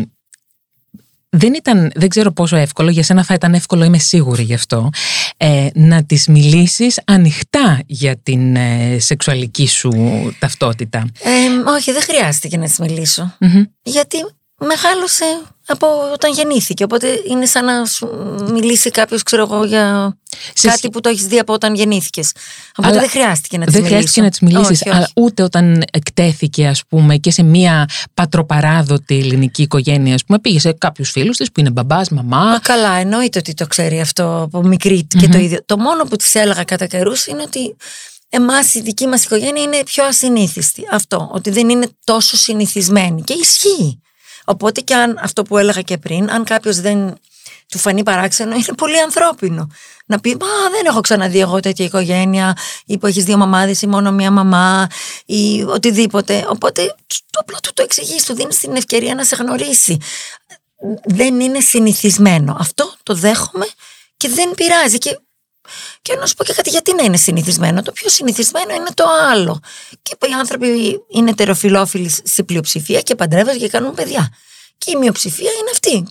δεν 1.37 1.53
ήταν, 1.53 1.91
δεν 1.95 2.09
ξέρω 2.09 2.31
πόσο 2.31 2.55
εύκολο, 2.55 2.89
για 2.89 3.03
σένα 3.03 3.23
θα 3.23 3.33
ήταν 3.33 3.53
εύκολο, 3.53 3.83
είμαι 3.83 3.97
σίγουρη 3.97 4.43
γι' 4.43 4.53
αυτό, 4.53 4.89
ε, 5.37 5.67
να 5.73 6.03
τις 6.03 6.27
μιλήσεις 6.27 6.99
ανοιχτά 7.05 7.81
για 7.85 8.17
την 8.23 8.55
ε, 8.55 8.97
σεξουαλική 8.99 9.67
σου 9.67 9.91
ταυτότητα. 10.39 11.05
Ε, 11.67 11.71
όχι, 11.71 11.91
δεν 11.91 12.01
χρειάστηκε 12.01 12.57
να 12.57 12.65
της 12.65 12.77
μιλήσω. 12.77 13.35
Μμμ. 13.39 13.63
Γιατί 13.83 14.17
μεγάλωσε 14.57 15.25
από 15.67 15.87
όταν 16.13 16.33
γεννήθηκε. 16.33 16.83
Οπότε 16.83 17.07
είναι 17.29 17.45
σαν 17.45 17.65
να 17.65 17.85
σου 17.85 18.09
μιλήσει 18.51 18.89
κάποιος, 18.91 19.23
ξέρω 19.23 19.41
εγώ, 19.51 19.63
για 19.65 20.17
Σε 20.53 20.67
κάτι 20.67 20.79
σχ- 20.79 20.89
που 20.89 20.99
το 21.01 21.09
έχεις 21.09 21.25
δει 21.27 21.39
από 21.39 21.53
όταν 21.53 21.75
γεννήθηκες. 21.75 22.31
Οπότε 22.75 22.91
Αλλά 22.91 22.99
δεν 22.99 23.09
χρειάστηκε 23.09 23.57
να 23.57 23.65
της 23.65 23.73
Δεν 23.73 23.81
μιλήσω. 23.83 23.97
χρειάστηκε 23.99 24.21
να 24.25 24.29
τις 24.29 24.39
μιλήσεις, 24.39 24.69
Όχι, 24.81 24.89
όχι. 24.89 24.97
αλλά 24.97 25.09
ούτε 25.15 25.43
όταν 25.43 25.83
εκτέθηκε 25.91 26.67
ας 26.67 26.81
πούμε 26.89 27.15
και 27.17 27.31
σε 27.31 27.43
μια 27.43 27.89
πατροπαράδοτη 28.13 29.17
ελληνική 29.17 29.61
οικογένεια 29.61 30.13
ας 30.13 30.23
πούμε 30.25 30.39
πήγε 30.39 30.59
σε 30.59 30.71
κάποιους 30.73 31.11
φίλους 31.11 31.37
της 31.37 31.51
που 31.51 31.59
είναι 31.59 31.69
μπαμπάς, 31.69 32.09
μαμά 32.09 32.43
Μα 32.43 32.59
καλά, 32.59 32.95
εννοείται 32.95 33.39
ότι 33.39 33.53
το 33.53 33.67
ξέρει 33.67 33.99
αυτό 34.01 34.41
από 34.41 34.63
μικρή 34.63 35.07
και 35.19 35.27
το 35.27 35.37
ίδιο. 35.37 35.59
Το 35.65 35.77
μόνο 35.77 36.03
που 36.03 36.15
της 36.15 36.35
έλεγα 36.35 36.63
κατά 36.63 36.85
καιρούς 36.85 37.25
είναι 37.25 37.41
ότι 37.41 37.75
εμάς 38.29 38.73
η 38.73 38.81
δική 38.81 39.07
μας 39.07 39.23
οικογένεια 39.23 39.63
είναι 39.63 39.83
πιο 39.83 40.05
ασυνήθιστη. 40.05 40.87
Αυτό. 40.91 41.29
Ότι 41.33 41.49
δεν 41.49 41.69
είναι 41.69 41.89
τόσο 42.03 42.37
συνηθισμένη. 42.37 43.21
Και 43.21 43.33
ισχύει. 43.33 44.01
Οπότε 44.45 44.81
και 44.81 44.95
αν 44.95 45.19
αυτό 45.21 45.43
που 45.43 45.57
έλεγα 45.57 45.81
και 45.81 45.97
πριν, 45.97 46.31
αν 46.31 46.43
κάποιος 46.43 46.79
δεν 46.79 47.15
του 47.67 47.77
φανεί 47.77 48.03
παράξενο, 48.03 48.55
είναι 48.55 48.73
πολύ 48.77 48.99
ανθρώπινο. 48.99 49.67
Να 50.05 50.19
πει, 50.19 50.37
Μα 50.39 50.47
δεν 50.71 50.85
έχω 50.85 51.01
ξαναδεί 51.01 51.39
εγώ 51.39 51.59
τέτοια 51.59 51.85
οικογένεια, 51.85 52.57
ή 52.85 52.97
που 52.97 53.07
έχεις 53.07 53.23
δύο 53.23 53.37
μαμάδες 53.37 53.81
ή 53.81 53.87
μόνο 53.87 54.11
μία 54.11 54.31
μαμά, 54.31 54.87
ή 55.25 55.63
οτιδήποτε. 55.63 56.45
Οπότε 56.49 56.95
το 57.07 57.39
απλό 57.39 57.57
του 57.63 57.73
το 57.73 57.81
εξηγείς, 57.83 58.25
του 58.25 58.33
δίνεις 58.33 58.59
την 58.59 58.75
ευκαιρία 58.75 59.15
να 59.15 59.23
σε 59.23 59.35
γνωρίσει 59.35 59.97
δεν 61.03 61.39
είναι 61.39 61.59
συνηθισμένο. 61.59 62.55
Αυτό 62.59 62.93
το 63.03 63.13
δέχομαι 63.13 63.65
και 64.17 64.29
δεν 64.29 64.51
πειράζει. 64.51 64.97
Και, 64.97 65.19
και 66.01 66.15
να 66.19 66.25
σου 66.25 66.35
πω 66.35 66.43
και 66.43 66.53
κάτι, 66.53 66.69
γιατί 66.69 66.95
να 66.95 67.03
είναι 67.03 67.17
συνηθισμένο; 67.17 67.81
Το 67.81 67.91
πιο 67.91 68.09
συνηθισμένο 68.09 68.73
είναι 68.73 68.89
το 68.93 69.03
άλλο. 69.31 69.59
Και 70.01 70.15
οι 70.29 70.33
άνθρωποι 70.39 71.01
είναι 71.11 71.33
τεροφιλόφιλοι 71.33 72.11
σε 72.23 72.43
πλειοψηφία 72.43 73.01
και 73.01 73.15
παντρεύονται 73.15 73.57
και 73.57 73.69
κάνουν 73.69 73.93
παιδιά. 73.93 74.33
Και 74.77 74.91
η 74.91 74.95
μειοψηφία 74.95 75.51
είναι 75.51 75.69
αυτή. 75.71 76.07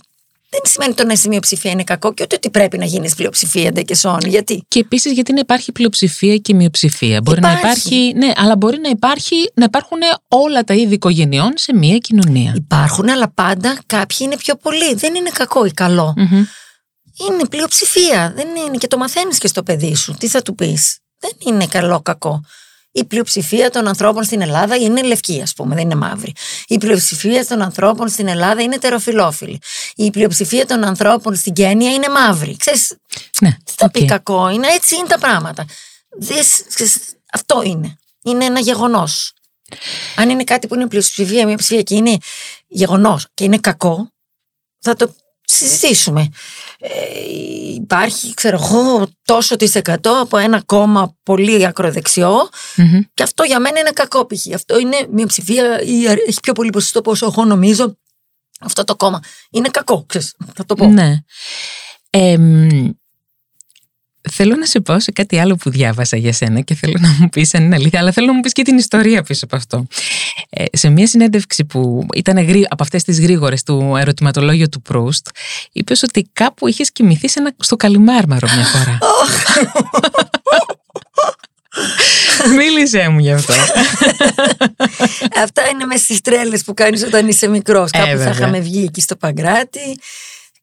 Δεν 0.49 0.63
σημαίνει 0.63 0.93
το 0.93 1.05
να 1.05 1.13
είσαι 1.13 1.27
μειοψηφία 1.27 1.71
είναι 1.71 1.83
κακό 1.83 2.13
και 2.13 2.23
ούτε 2.23 2.35
ότι 2.35 2.49
πρέπει 2.49 2.77
να 2.77 2.85
γίνεις 2.85 3.15
πλειοψηφία 3.15 3.71
ντε 3.71 3.81
και 3.81 3.95
σόν. 3.95 4.19
Γιατί; 4.25 4.63
Και 4.67 4.79
επίσης 4.79 5.11
γιατί 5.11 5.33
να 5.33 5.39
υπάρχει 5.39 5.71
πλειοψηφία 5.71 6.37
και 6.37 6.53
μειοψηφία. 6.53 7.21
Μπορεί 7.21 7.41
να 7.41 7.51
Υπάρχει. 7.51 7.95
υπάρχει. 7.95 8.13
Ναι, 8.17 8.31
αλλά 8.35 8.55
μπορεί 8.55 8.79
να, 8.79 8.89
υπάρχει, 8.89 9.35
να 9.53 9.63
υπάρχουν 9.65 9.97
όλα 10.27 10.63
τα 10.63 10.73
είδη 10.73 10.93
οικογενειών 10.93 11.51
σε 11.55 11.73
μία 11.73 11.97
κοινωνία. 11.97 12.53
Υπάρχουν, 12.55 13.09
αλλά 13.09 13.31
πάντα 13.31 13.79
κάποιοι 13.85 14.17
είναι 14.21 14.37
πιο 14.37 14.55
πολλοί. 14.55 14.93
Δεν 14.93 15.15
είναι 15.15 15.29
κακό 15.33 15.65
ή 15.65 15.71
καλό. 15.71 16.13
Μμμ. 16.17 16.45
Είναι 17.17 17.45
πλειοψηφία. 17.47 18.31
Δεν 18.35 18.55
είναι 18.55 18.77
και 18.77 18.87
το 18.87 18.97
μαθαίνεις 18.97 19.37
και 19.37 19.47
στο 19.47 19.63
παιδί 19.63 19.95
σου. 19.95 20.13
Τι 20.13 20.27
θα 20.27 20.41
του 20.41 20.55
πεις; 20.55 20.97
Δεν 21.19 21.31
είναι 21.37 21.67
καλό 21.67 22.01
κακό. 22.01 22.43
Η 22.91 23.03
πλειοψηφία 23.05 23.69
των 23.69 23.87
ανθρώπων 23.87 24.23
στην 24.23 24.41
Ελλάδα 24.41 24.75
είναι 24.75 25.01
λευκή, 25.01 25.41
ας 25.41 25.53
πούμε, 25.53 25.75
δεν 25.75 25.83
είναι 25.83 25.95
μαύρη. 25.95 26.33
Η 26.67 26.77
πλειοψηφία 26.77 27.45
των 27.45 27.61
ανθρώπων 27.61 28.09
στην 28.09 28.27
Ελλάδα 28.27 28.61
είναι 28.61 28.77
ετεροφυλόφιλη. 28.77 29.59
Η 29.95 30.09
πλειοψηφία 30.11 30.65
των 30.65 30.83
ανθρώπων 30.83 31.35
στην 31.35 31.53
Κένια 31.53 31.93
είναι 31.93 32.09
μαύρη. 32.09 32.57
Ξέρεις, 32.57 32.97
Ναι, 33.41 33.57
τι 33.63 33.73
θα 33.77 33.91
πει 33.91 34.01
οκ. 34.01 34.07
κακό, 34.07 34.49
είναι 34.49 34.67
έτσι 34.67 34.95
είναι 34.95 35.07
τα 35.07 35.19
πράγματα. 35.19 35.65
Δες, 36.19 36.63
ξέρεις, 36.73 36.97
αυτό 37.31 37.61
είναι. 37.63 37.97
Είναι 38.23 38.45
ένα 38.45 38.59
γεγονός. 38.59 39.33
Αν 40.15 40.29
είναι 40.29 40.43
κάτι 40.43 40.67
που 40.67 40.75
είναι 40.75 40.87
πλειοψηφία, 40.87 41.45
μια 41.45 41.57
ψηφία 41.57 41.81
και 41.81 41.95
είναι 41.95 42.17
γεγονός 42.67 43.27
και 43.33 43.43
είναι 43.43 43.57
κακό, 43.57 44.11
θα 44.79 44.95
το 44.95 45.15
συζητήσουμε. 45.41 46.29
Ε, 46.79 46.89
υπάρχει, 47.73 48.33
ξέρω 48.33 48.59
εγώ, 48.63 49.07
τόσο 49.25 49.55
της 49.55 49.75
εκατό 49.75 50.19
από 50.19 50.37
ένα 50.37 50.61
κόμμα 50.61 51.17
πολύ 51.23 51.65
ακροδεξιό 51.65 52.49
και 53.13 53.23
αυτό 53.23 53.43
για 53.43 53.59
μένα 53.59 53.79
είναι 53.79 53.91
κακό 53.91 54.25
π.χ. 54.25 54.53
Αυτό 54.53 54.79
είναι 54.79 55.07
μια 55.11 55.25
ψηφία 55.25 55.81
ή 55.81 56.05
έχει 56.05 56.39
πιο 56.41 56.53
πολύ 56.53 56.69
ποσοστό 56.69 56.99
από 56.99 57.11
όσο 57.11 57.25
εγώ 57.25 57.45
νομίζω 57.45 57.97
αυτό 58.59 58.83
το 58.83 58.95
κόμμα. 58.95 59.19
Είναι 59.51 59.69
κακό, 59.69 60.05
ξέρεις, 60.07 60.35
θα 60.55 60.65
το 60.65 60.75
πω. 60.75 60.87
Ναι. 60.87 61.23
Θέλω 64.31 64.55
να 64.55 64.65
σε 64.65 64.79
πω 64.79 64.99
σε 64.99 65.11
κάτι 65.11 65.39
άλλο 65.39 65.55
που 65.55 65.69
διάβασα 65.69 66.17
για 66.17 66.33
σένα 66.33 66.59
και 66.59 66.75
θέλω 66.75 66.97
να 66.99 67.15
μου 67.19 67.29
πεις 67.29 67.53
αν 67.53 67.63
είναι 67.63 67.75
αλήθεια, 67.75 67.99
αλλά 67.99 68.11
θέλω 68.11 68.27
να 68.27 68.33
μου 68.33 68.39
πεις 68.39 68.51
και 68.51 68.63
την 68.63 68.77
ιστορία 68.77 69.23
πίσω 69.23 69.45
από 69.45 69.55
αυτό. 69.55 69.87
Ε, 70.49 70.63
σε 70.71 70.89
μια 70.89 71.07
συνέντευξη 71.07 71.65
που 71.65 72.05
ήταν 72.13 72.37
από 72.69 72.83
αυτές 72.83 73.03
τις 73.03 73.19
γρήγορες 73.19 73.63
του 73.63 73.95
ερωτηματολόγιο 73.99 74.69
του 74.69 74.81
Προύστ, 74.81 75.27
είπες 75.71 76.03
ότι 76.03 76.29
κάπου 76.33 76.67
είχες 76.67 76.91
κοιμηθεί 76.91 77.29
σε 77.29 77.39
ένα, 77.39 77.53
στο 77.59 77.75
Καλιμάρμαρο 77.75 78.47
μια 78.55 78.65
φορά. 78.65 78.97
Μίλησέ 82.57 83.07
μου 83.09 83.19
γι' 83.19 83.31
αυτό. 83.31 83.53
Αυτά 85.43 85.67
είναι 85.67 85.85
μες 85.85 86.01
στις 86.01 86.21
τρέλες 86.21 86.63
που 86.63 86.73
κάνεις 86.73 87.03
όταν 87.03 87.27
είσαι 87.27 87.47
μικρός. 87.47 87.89
Ε, 87.91 87.97
κάπου 87.97 88.21
θα 88.21 88.29
είχαμε 88.29 88.59
βγει 88.59 88.83
εκεί 88.83 89.01
στο 89.01 89.15
Παγκράτη 89.15 89.99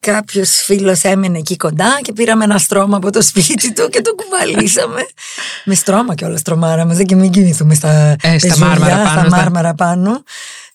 Κάποιος 0.06 0.50
φίλος 0.50 1.02
έμενε 1.02 1.38
εκεί 1.38 1.56
κοντά 1.56 1.98
και 2.02 2.12
πήραμε 2.12 2.44
ένα 2.44 2.58
στρώμα 2.58 2.96
από 2.96 3.10
το 3.10 3.22
σπίτι 3.22 3.72
του 3.72 3.88
και 3.88 4.00
το 4.00 4.14
κουβαλήσαμε. 4.14 5.00
με 5.64 5.74
στρώμα 5.74 6.14
και 6.14 6.24
όλα 6.24 6.36
στρωμάραμε. 6.36 6.94
Δεν 6.94 7.06
και 7.06 7.14
μην 7.14 7.30
κοιμηθούμε 7.30 7.74
στα, 7.74 8.16
ε, 8.22 8.38
στα, 8.38 8.58
μάρμαρα, 8.58 8.96
πάνω, 8.96 9.28
στα 9.28 9.36
μάρμαρα 9.36 9.74
πάνω. 9.74 10.22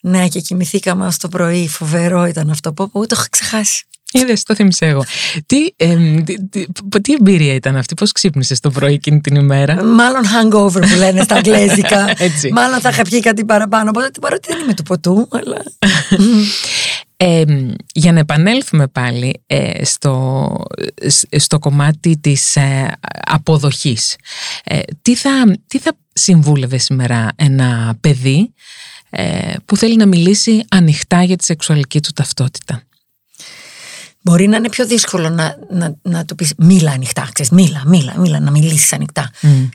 Ναι, 0.01 0.27
και 0.27 0.39
κοιμηθήκαμε 0.39 1.05
ως 1.05 1.17
το 1.17 1.27
πρωί. 1.27 1.67
Φοβερό 1.67 2.25
ήταν 2.25 2.49
αυτό 2.49 2.73
που 2.73 2.89
ούτε 2.93 3.15
έχω 3.15 3.23
ξεχάσει. 3.29 3.85
Είδε, 4.11 4.37
το 4.45 4.55
θύμισα 4.55 4.85
εγώ. 4.85 5.03
Τι, 5.45 5.65
ε, 5.75 5.95
τι, 6.49 6.65
τι, 7.01 7.13
εμπειρία 7.13 7.53
ήταν 7.53 7.75
αυτή, 7.75 7.93
πώς 7.93 8.11
ξύπνησες 8.11 8.59
το 8.59 8.69
πρωί 8.69 8.93
εκείνη 8.93 9.21
την 9.21 9.35
ημέρα; 9.35 9.83
Μάλλον 9.83 10.21
hangover 10.23 10.81
που 10.89 10.97
λένε 10.97 11.23
στα 11.23 11.35
αγγλέζικα. 11.35 12.05
Μάλλον 12.57 12.79
θα 12.79 12.89
είχα 12.89 13.01
πιει 13.01 13.19
κάτι 13.19 13.45
παραπάνω. 13.45 13.91
Παρότι 14.21 14.47
δεν 14.47 14.59
είμαι 14.63 14.73
του 14.73 14.83
ποτού, 14.83 15.27
αλλά. 15.31 15.63
για 17.93 18.11
να 18.11 18.19
επανέλθουμε 18.19 18.87
πάλι 18.87 19.41
ε, 19.45 19.85
στο, 19.85 20.47
στο 21.37 21.59
κομμάτι 21.59 22.17
της 22.17 22.55
ε, 22.55 22.91
αποδοχής. 23.25 24.15
Ε, 24.63 24.79
τι, 25.01 25.15
θα, 25.15 25.57
τι 25.67 25.79
θα 25.79 25.97
συμβούλευε 26.13 26.77
σήμερα 26.77 27.29
ένα 27.35 27.97
παιδί 28.01 28.53
που 29.65 29.77
θέλει 29.77 29.95
να 29.95 30.05
μιλήσει 30.05 30.65
ανοιχτά 30.69 31.23
για 31.23 31.35
τη 31.35 31.43
σεξουαλική 31.43 32.01
του 32.01 32.11
ταυτότητα; 32.13 32.83
Μπορεί 34.21 34.47
να 34.47 34.57
είναι 34.57 34.69
πιο 34.69 34.85
δύσκολο 34.85 35.29
να, 35.29 35.57
να, 35.69 35.95
να 36.01 36.25
το 36.25 36.35
πεις 36.35 36.53
μίλα 36.57 36.91
ανοιχτά, 36.91 37.29
ξέρεις, 37.31 37.51
μίλα, 37.51 37.83
μίλα, 37.85 38.13
μίλα, 38.17 38.39
να 38.39 38.51
μιλήσεις 38.51 38.93
ανοιχτά. 38.93 39.31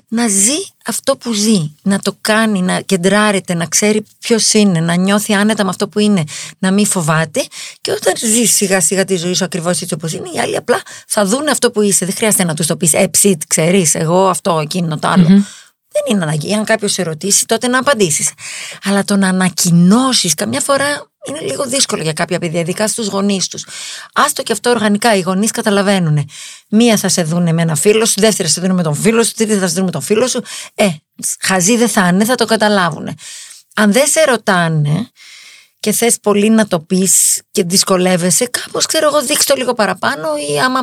Να 0.09 0.28
ζει 0.28 0.59
αυτό 0.87 1.16
που 1.16 1.33
ζει, 1.33 1.70
να 1.83 1.98
το 1.98 2.16
κάνει, 2.20 2.62
να 2.62 2.81
κεντράρεται, 2.81 3.55
να 3.55 3.66
ξέρει 3.66 4.05
ποιος 4.20 4.52
είναι, 4.52 4.81
να 4.81 4.94
νιώθει 4.94 5.35
άνετα 5.35 5.64
με 5.64 5.70
αυτό 5.70 5.88
που 5.88 5.98
είναι, 5.98 6.24
να 6.59 6.72
μην 6.72 6.87
φοβάται 6.87 7.44
και 7.81 7.90
όταν 7.90 8.14
ζει 8.16 8.44
σιγά 8.44 8.81
σιγά 8.81 9.05
τη 9.05 9.16
ζωή 9.16 9.35
σου 9.35 9.44
ακριβώς 9.44 9.81
έτσι 9.81 9.94
όπως 9.94 10.12
είναι, 10.12 10.28
οι 10.35 10.38
άλλοι 10.38 10.57
απλά 10.57 10.83
θα 11.07 11.26
δουν 11.26 11.48
αυτό 11.48 11.70
που 11.70 11.83
είσαι. 11.83 12.05
Δεν 12.05 12.14
χρειάζεται 12.14 12.44
να 12.44 12.55
τους 12.55 12.66
το 12.66 12.76
πεις, 12.76 12.92
Ε, 12.92 13.07
ψιτ, 13.07 13.42
ξέρεις, 13.46 13.94
εγώ 13.94 14.28
αυτό, 14.28 14.59
εκείνο, 14.62 14.98
το 14.98 15.09
άλλο. 15.09 15.44
Δεν 15.92 16.02
είναι 16.09 16.24
ανάγκη. 16.24 16.55
Αν 16.55 16.64
κάποιος 16.64 16.92
σε 16.92 17.02
ρωτήσει, 17.02 17.46
τότε 17.46 17.68
να 17.68 17.78
απαντήσεις. 17.78 18.33
Αλλά 18.85 19.05
το 19.05 19.16
να 19.16 19.28
ανακοινώσεις, 19.28 20.35
καμιά 20.35 20.61
φορά 20.61 21.12
είναι 21.26 21.40
λίγο 21.40 21.64
δύσκολο 21.64 22.02
για 22.02 22.12
κάποια 22.12 22.38
παιδιά, 22.38 22.61
ειδικά 22.61 22.88
στους 22.88 23.07
γονείς 23.07 23.48
τους. 23.48 23.66
Άστο 24.12 24.42
και 24.42 24.52
αυτό 24.52 24.70
οργανικά. 24.70 25.14
Οι 25.14 25.20
γονείς 25.20 25.50
καταλαβαίνουν. 25.50 26.28
Μία 26.68 26.96
θα 26.96 27.09
σε 27.09 27.22
δουν 27.22 27.55
με 27.55 27.62
ένα 27.62 27.74
φίλο 27.74 28.05
σου, 28.07 28.20
δεύτερη 28.20 28.48
θα 28.48 28.55
σε 28.55 28.66
δουν 28.66 28.74
με 28.74 28.83
τον 28.83 28.94
φίλο 28.94 29.22
σου, 29.22 29.33
τρίτη 29.33 29.57
θα 29.57 29.68
σε 29.68 29.74
δουν 29.74 29.85
με 29.85 29.90
τον 29.90 30.02
φίλο 30.02 30.26
σου. 30.26 30.42
Ε, 30.74 30.88
χαζί 31.40 31.76
δεν 31.76 31.88
θα 31.88 32.07
είναι, 32.07 32.24
θα 32.24 32.35
το 32.35 32.44
καταλάβουν. 32.44 33.18
Αν 33.74 33.92
δεν 33.92 34.07
σε 34.07 34.24
ρωτάνε 34.24 35.11
και 35.81 35.92
θες 35.92 36.20
πολύ 36.20 36.50
να 36.50 36.66
το 36.66 36.81
πεις 36.81 37.42
και 37.50 37.64
δυσκολεύεσαι, 37.64 38.44
κάπως 38.44 38.87
ξέρω 38.87 39.07
εγώ, 39.07 39.22
δείξτε 39.22 39.52
το 39.52 39.59
λίγο 39.59 39.74
παραπάνω 39.74 40.28
ή 40.50 40.61
άμα. 40.61 40.81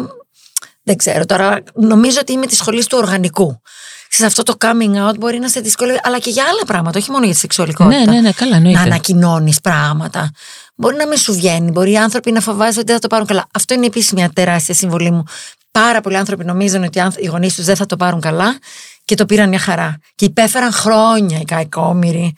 Δεν 0.84 0.98
ξέρω 0.98 1.26
τώρα. 1.26 1.64
Νομίζω 1.74 2.18
ότι 2.22 2.32
είμαι 2.32 2.46
της 2.46 2.58
σχολής 2.58 2.88
του 2.88 2.98
οργανικού 2.98 3.62
σε 4.10 4.26
αυτό 4.26 4.44
το 4.44 4.58
coming 4.60 5.10
out 5.10 5.18
μπορεί 5.20 5.40
να 5.40 5.50
σε 5.50 5.60
δυσκολεύει, 5.60 6.00
αλλά 6.04 6.20
και 6.20 6.30
για 6.30 6.44
άλλα 6.44 6.66
πράγματα, 6.66 7.00
όχι 7.00 7.12
μόνο 7.12 7.26
για 7.26 7.34
τη 7.34 7.40
σεξουαλικότητα. 7.40 7.98
Ναι, 8.00 8.12
ναι, 8.12 8.22
ναι, 8.22 8.32
καλά, 8.32 8.60
Να 8.60 8.82
ανακοινώνεις 8.82 9.62
πράγματα. 9.62 10.32
Μπορεί 10.76 10.96
να 10.96 11.08
μην 11.08 11.18
σου 11.18 11.34
βγαίνει, 11.34 11.72
μπορεί 11.72 11.92
οι 11.92 11.98
άνθρωποι 11.98 12.32
να 12.32 12.42
φοβάζονται 12.42 12.80
ότι 12.80 12.86
δεν 12.86 12.96
θα 12.96 13.02
το 13.02 13.08
πάρουν 13.08 13.28
καλά. 13.28 13.48
Αυτό 13.54 13.74
είναι 13.74 13.86
επίση 13.86 14.16
μια 14.16 14.30
τεράστια 14.30 14.76
συμβολή 14.76 15.12
μου. 15.12 15.24
Πάρα 15.72 16.02
πολλοί 16.02 16.18
άνθρωποι 16.18 16.46
νομίζουν 16.46 16.84
ότι 16.84 17.02
οι 17.18 17.26
γονείς 17.26 17.56
τους 17.56 17.66
δεν 17.66 17.76
θα 17.76 17.86
το 17.86 17.96
πάρουν 17.96 18.22
καλά 18.22 18.58
και 19.06 19.16
το 19.16 19.26
πήραν 19.26 19.50
μια 19.50 19.60
χαρά. 19.60 19.98
Και 20.16 20.26
υπέφεραν 20.26 20.72
χρόνια 20.72 21.40
οι 21.40 21.46
κακόμοιροι 21.46 22.34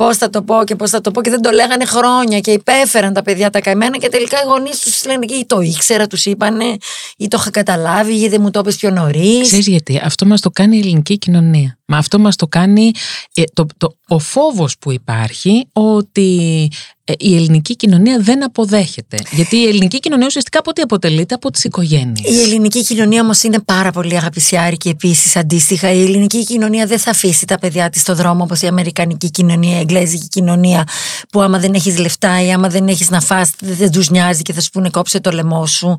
πώς 0.00 0.16
θα 0.16 0.30
το 0.30 0.42
πω 0.42 0.64
και 0.64 0.76
πώς 0.76 0.90
θα 0.90 1.00
το 1.00 1.10
πω 1.10 1.22
και 1.22 1.30
δεν 1.30 1.42
το 1.42 1.50
λέγανε 1.50 1.84
χρόνια 1.84 2.40
και 2.40 2.50
υπέφεραν 2.50 3.12
τα 3.12 3.22
παιδιά 3.22 3.50
τα 3.50 3.60
καημένα 3.60 3.96
και 3.96 4.08
τελικά 4.08 4.38
οι 4.38 4.46
γονείς 4.46 4.80
τους 4.80 5.04
λένε 5.06 5.26
ή 5.28 5.46
το 5.46 5.60
ήξερα, 5.60 6.06
τους 6.06 6.24
είπανε, 6.24 6.76
ή 7.16 7.28
το 7.28 7.36
είχα 7.40 7.50
καταλάβει, 7.50 8.14
ή 8.14 8.28
δεν 8.28 8.40
μου 8.40 8.50
το 8.50 8.58
είπες 8.58 8.76
πιο 8.76 8.90
νωρίς. 8.90 9.40
Ξέρεις 9.42 9.66
γιατί, 9.66 10.00
αυτό 10.04 10.26
μας 10.26 10.40
το 10.40 10.50
κάνει 10.50 10.76
η 10.76 10.78
ελληνική 10.80 11.18
κοινωνία. 11.18 11.78
Μα 11.84 11.96
αυτό 11.96 12.18
μας 12.18 12.36
το 12.36 12.46
κάνει 12.46 12.90
ε, 13.34 13.42
το, 13.52 13.66
το, 13.76 13.96
ο 14.08 14.18
φόβος 14.18 14.78
που 14.78 14.92
υπάρχει 14.92 15.68
ότι 15.72 16.68
ε, 16.99 16.99
η 17.18 17.36
ελληνική 17.36 17.76
κοινωνία 17.76 18.18
δεν 18.20 18.44
αποδέχεται. 18.44 19.16
Γιατί 19.30 19.56
η 19.56 19.66
ελληνική 19.66 20.00
κοινωνία 20.00 20.26
ουσιαστικά 20.26 20.58
από 20.58 20.72
τι 20.72 20.82
αποτελείται, 20.82 21.34
από 21.34 21.50
τις 21.50 21.64
οικογένειες. 21.64 22.36
Η 22.38 22.42
ελληνική 22.42 22.84
κοινωνία 22.84 23.22
όμως 23.22 23.42
είναι 23.42 23.58
πάρα 23.60 23.90
πολύ 23.90 24.16
αγαπησιάρικη 24.16 24.88
επίσης 24.88 25.36
αντίστοιχα. 25.36 25.92
Η 25.92 26.02
ελληνική 26.02 26.44
κοινωνία 26.44 26.86
δεν 26.86 26.98
θα 26.98 27.10
αφήσει 27.10 27.46
τα 27.46 27.58
παιδιά 27.58 27.90
της 27.90 28.00
στο 28.00 28.14
δρόμο 28.14 28.42
όπως 28.42 28.60
η 28.60 28.66
αμερικανική 28.66 29.30
κοινωνία, 29.30 29.78
εγγλέζικη 29.78 30.28
κοινωνία 30.28 30.84
που 31.30 31.40
άμα 31.42 31.58
δεν 31.58 31.74
έχεις 31.74 31.98
λεφτά 31.98 32.44
ή 32.44 32.52
άμα 32.52 32.68
δεν 32.68 32.88
έχεις 32.88 33.10
να 33.10 33.20
φας 33.20 33.50
δεν 33.60 33.90
τους 33.90 34.10
νοιάζει 34.10 34.42
και 34.42 34.52
θα 34.52 34.60
σου 34.60 34.70
πούνε 34.70 34.90
κόψε 34.90 35.20
το 35.20 35.30
λαιμό 35.30 35.66
σου. 35.66 35.96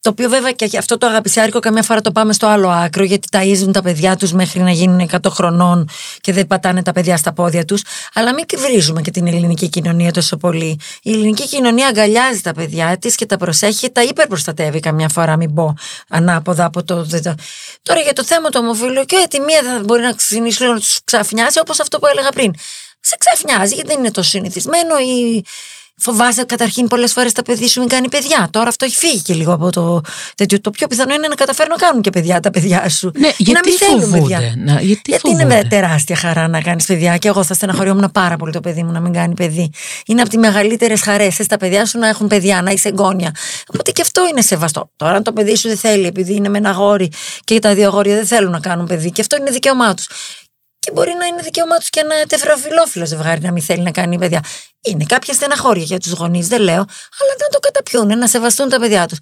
Το 0.00 0.10
οποίο 0.10 0.28
βέβαια 0.28 0.52
και 0.52 0.78
αυτό 0.78 0.98
το 0.98 1.06
αγαπησιάρικο 1.06 1.58
καμιά 1.58 1.82
φορά 1.82 2.00
το 2.00 2.12
πάμε 2.12 2.32
στο 2.32 2.46
άλλο 2.46 2.68
άκρο 2.68 3.04
γιατί 3.04 3.28
ταΐζουν 3.32 3.72
τα 3.72 3.82
παιδιά 3.82 4.16
τους 4.16 4.32
μέχρι 4.32 4.60
να 4.60 4.70
γίνουν 4.70 5.08
100 5.10 5.18
χρονών 5.30 5.88
και 6.20 6.32
δεν 6.32 6.46
πατάνε 6.46 6.82
τα 6.82 6.92
παιδιά 6.92 7.16
στα 7.16 7.32
πόδια 7.32 7.64
τους. 7.64 7.82
Αλλά 8.14 8.34
μην 8.34 8.46
κρυβρίζουμε 8.46 9.00
και 9.00 9.10
την 9.10 9.26
ελληνική 9.26 9.68
κοινωνία 9.68 10.12
τόσο 10.12 10.36
πολύ. 10.38 10.80
Η 11.02 11.12
ελληνική 11.12 11.48
κοινωνία 11.48 11.86
αγκαλιάζει 11.86 12.40
τα 12.40 12.52
παιδιά 12.52 12.98
της 12.98 13.14
και 13.14 13.26
τα 13.26 13.36
προσέχει, 13.36 13.90
τα 13.90 14.02
υπερπροστατεύει 14.02 14.80
καμιά 14.80 15.08
φορά, 15.08 15.36
μην 15.36 15.54
πω 15.54 15.74
ανάποδα 16.08 16.64
από 16.64 16.84
το. 16.84 17.06
Τώρα 17.82 18.00
για 18.00 18.12
το 18.12 18.24
θέμα 18.24 18.48
του 18.48 18.60
ομοφυλίου 18.62 19.04
και 19.04 19.26
τη 19.30 19.40
μία 19.40 19.62
θα 19.62 19.82
μπορεί 19.84 20.02
να 20.02 20.12
ξεκινήσει 20.12 20.64
να 20.64 20.74
τους 20.74 20.98
ξαφνιάσει 21.04 21.58
όπως 21.58 21.80
αυτό 21.80 21.98
που 21.98 22.06
έλεγα 22.06 22.30
πριν 22.30 22.52
σε 23.00 23.16
ξαφνιάζει 23.18 23.74
γιατί 23.74 23.88
δεν 23.88 23.98
είναι 23.98 24.10
το 24.10 24.22
συνηθισμένο 24.22 24.98
ή 24.98 25.44
φοβάσαι 25.98 26.44
καταρχήν 26.44 26.86
πολλές 26.86 27.12
φορές 27.12 27.32
τα 27.32 27.42
παιδιά 27.42 27.68
σου 27.68 27.80
μην 27.80 27.88
κάνει 27.88 28.08
παιδιά. 28.08 28.48
Τώρα 28.50 28.68
αυτό 28.68 28.84
έχει 28.84 28.96
φύγει 28.96 29.22
και 29.22 29.34
λίγο 29.34 29.52
από 29.52 29.70
το 29.70 30.00
τέτοιο. 30.34 30.60
Το 30.60 30.70
πιο 30.70 30.86
πιθανό 30.86 31.14
είναι 31.14 31.28
να 31.28 31.34
καταφέρουν 31.34 31.70
να 31.70 31.86
κάνουν 31.86 32.02
και 32.02 32.10
παιδιά 32.10 32.40
τα 32.40 32.50
παιδιά 32.50 32.88
σου. 32.88 33.10
Ναι, 33.14 33.28
γιατί 33.36 33.52
να 33.52 33.60
μην 33.64 33.78
θέλουν 33.78 34.10
παιδιά. 34.10 34.54
Να, 34.56 34.80
γιατί 34.80 35.10
γιατί 35.10 35.30
είναι 35.30 35.66
τεράστια 35.68 36.16
χαρά 36.16 36.48
να 36.48 36.60
κάνεις 36.60 36.84
παιδιά. 36.84 37.16
Και 37.16 37.28
εγώ 37.28 37.44
θα 37.44 37.54
στεναχωριόμουν 37.54 38.10
πάρα 38.12 38.36
πολύ 38.36 38.52
το 38.52 38.60
παιδί 38.60 38.82
μου 38.82 38.92
να 38.92 39.00
μην 39.00 39.12
κάνει 39.12 39.34
παιδί. 39.34 39.70
Είναι 40.06 40.20
από 40.20 40.30
τις 40.30 40.38
μεγαλύτερες 40.38 41.00
χαρές 41.00 41.36
τα 41.48 41.56
παιδιά 41.56 41.86
σου 41.86 41.98
να 41.98 42.08
έχουν 42.08 42.26
παιδιά, 42.26 42.62
να 42.62 42.70
είσαι 42.70 42.88
εγγόνια. 42.88 43.34
Οπότε 43.72 43.90
και 43.90 44.02
αυτό 44.02 44.26
είναι 44.30 44.40
σεβαστό. 44.40 44.90
Τώρα, 44.96 45.12
αν 45.12 45.22
το 45.22 45.32
παιδί 45.32 45.56
σου 45.56 45.68
δεν 45.68 45.76
θέλει, 45.76 46.06
επειδή 46.06 46.34
είναι 46.34 46.48
με 46.48 46.58
ένα 46.58 46.70
γόρι 46.70 47.12
και 47.44 47.58
τα 47.58 47.74
δύο 47.74 47.86
αγόρια 47.86 48.14
δεν 48.14 48.26
θέλουν 48.26 48.50
να 48.50 48.60
κάνουν 48.60 48.86
παιδί, 48.86 49.10
και 49.10 49.20
αυτό 49.20 49.36
είναι 49.36 49.50
δικαίωμά 49.50 49.94
τους 49.94 50.06
και 50.88 50.94
μπορεί 50.94 51.14
να 51.18 51.26
είναι 51.26 51.42
δικαίωμά 51.42 51.76
τους 51.76 51.90
και 51.90 52.00
ένα 52.00 52.14
τεφροφιλόφιλο 52.28 53.06
ζευγάρι 53.06 53.40
να 53.40 53.52
μην 53.52 53.62
θέλει 53.62 53.82
να 53.82 53.90
κάνει 53.90 54.18
παιδιά. 54.18 54.42
Είναι 54.80 55.04
κάποια 55.04 55.34
στεναχώρια 55.34 55.84
για 55.84 55.98
τους 55.98 56.12
γονείς, 56.12 56.48
δεν 56.48 56.60
λέω, 56.60 56.84
αλλά 57.20 57.34
να 57.40 57.48
το 57.50 57.58
καταπιούν, 57.58 58.18
να 58.18 58.28
σεβαστούν 58.28 58.68
τα 58.68 58.78
παιδιά 58.80 59.06
τους. 59.06 59.18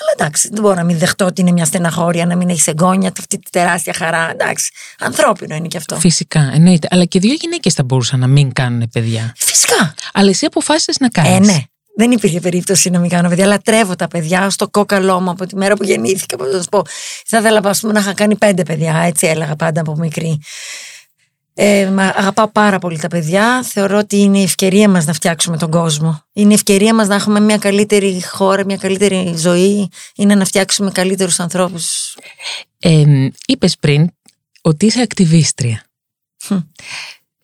Αλλά 0.00 0.10
εντάξει, 0.16 0.48
δεν 0.52 0.62
μπορώ 0.62 0.74
να 0.74 0.84
μην 0.84 0.98
δεχτώ 0.98 1.24
ότι 1.24 1.40
είναι 1.40 1.50
μια 1.50 1.64
στεναχώρια, 1.64 2.26
να 2.26 2.36
μην 2.36 2.48
έχει 2.48 2.70
εγγόνια, 2.70 3.12
αυτή 3.18 3.38
τη 3.38 3.50
τεράστια 3.50 3.92
χαρά. 3.92 4.30
Εντάξει, 4.30 4.72
ανθρώπινο 4.98 5.54
είναι 5.54 5.68
και 5.68 5.76
αυτό. 5.76 5.96
Φυσικά, 5.96 6.50
εννοείται. 6.54 6.88
Αλλά 6.90 7.04
και 7.04 7.18
δύο 7.18 7.34
γυναίκες 7.40 7.74
θα 7.74 7.82
μπορούσαν 7.82 8.20
να 8.20 8.26
μην 8.26 8.52
κάνουν 8.52 8.88
παιδιά. 8.92 9.34
Φυσικά. 9.36 9.94
Αλλά 10.12 10.30
εσύ 10.30 10.46
αποφάσισες 10.46 10.98
να 10.98 11.08
κάνεις. 11.08 11.48
Ε, 11.48 11.52
ναι. 11.52 11.58
Δεν 11.96 12.10
υπήρχε 12.10 12.40
περίπτωση 12.40 12.90
να 12.90 12.98
μην 12.98 13.10
κάνω 13.10 13.28
παιδιά, 13.28 13.44
αλλά 13.44 13.58
τρέβω 13.58 13.96
τα 13.96 14.08
παιδιά 14.08 14.50
στο 14.50 14.68
κόκαλό 14.68 15.20
μου 15.20 15.30
από 15.30 15.46
τη 15.46 15.56
μέρα 15.56 15.74
που 15.74 15.84
γεννήθηκα. 15.84 16.36
Πώς 16.36 16.52
να 16.52 16.62
σου 16.62 16.68
πω. 16.68 16.82
Θα 17.26 17.38
ήθελα 17.38 17.60
πούμε, 17.80 17.92
να 17.92 18.00
είχα 18.00 18.14
κάνει 18.14 18.36
πέντε 18.36 18.62
παιδιά, 18.62 19.02
έτσι 19.06 19.26
έλεγα 19.26 19.56
πάντα 19.56 19.80
από 19.80 19.96
μικρή. 19.96 20.40
Ε, 21.62 21.94
αγαπάω 21.98 22.48
πάρα 22.48 22.78
πολύ 22.78 22.98
τα 22.98 23.08
παιδιά. 23.08 23.62
Θεωρώ 23.62 23.98
ότι 23.98 24.16
είναι 24.16 24.38
η 24.38 24.42
ευκαιρία 24.42 24.88
μας 24.88 25.04
να 25.04 25.12
φτιάξουμε 25.12 25.56
τον 25.56 25.70
κόσμο. 25.70 26.24
Είναι 26.32 26.50
η 26.50 26.54
ευκαιρία 26.54 26.94
μας 26.94 27.08
να 27.08 27.14
έχουμε 27.14 27.40
μια 27.40 27.58
καλύτερη 27.58 28.22
χώρα, 28.22 28.64
μια 28.64 28.76
καλύτερη 28.76 29.34
ζωή. 29.36 29.88
Είναι 30.16 30.34
να 30.34 30.44
φτιάξουμε 30.44 30.90
καλύτερους 30.90 31.40
ανθρώπους. 31.40 32.16
Ε, 32.78 33.28
είπες 33.46 33.76
πριν 33.76 34.10
ότι 34.60 34.86
είσαι 34.86 35.00
ακτιβίστρια. 35.00 35.84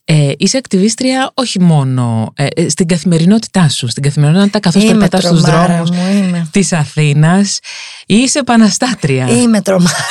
Ε, 0.08 0.32
είσαι 0.38 0.56
ακτιβίστρια 0.56 1.30
όχι 1.34 1.60
μόνο 1.60 2.32
ε, 2.36 2.46
ε, 2.54 2.68
στην 2.68 2.86
καθημερινότητά 2.86 3.68
σου, 3.68 3.88
στην 3.88 4.02
καθημερινότητα 4.02 4.60
καθώς 4.60 4.82
Είμαι 4.82 4.92
περπατάς 4.92 5.22
στους 5.24 5.42
τρομάρα 5.42 5.66
δρόμους 5.66 5.90
μου, 5.90 6.12
είμαι. 6.12 6.48
της 6.50 6.72
Αθήνας. 6.72 7.58
Είσαι 8.06 8.38
επαναστάτρια; 8.38 9.26
Είμαι 9.28 9.62
τρομάρα. 9.62 10.06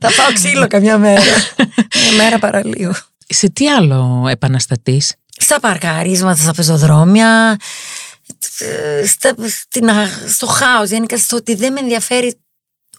Θα 0.00 0.08
φάω 0.10 0.32
ξύλο 0.32 0.66
καμιά 0.66 0.98
μέρα. 0.98 1.22
Μια 2.02 2.12
μέρα 2.16 2.38
παραλίου. 2.38 2.92
Σε 3.26 3.50
τι 3.50 3.68
άλλο 3.68 4.26
επαναστατείς; 4.30 5.14
Στα 5.36 5.60
παρκαρίσματα, 5.60 6.42
στα 6.42 6.54
πεζοδρόμια, 6.54 7.56
στα, 9.06 9.34
στην, 9.48 9.90
α- 9.90 10.08
στο 10.28 10.46
χάος, 10.46 10.90
γενικά 10.90 11.18
στο 11.18 11.36
ότι 11.36 11.54
δεν 11.54 11.72
με 11.72 11.80
ενδιαφέρει 11.80 12.34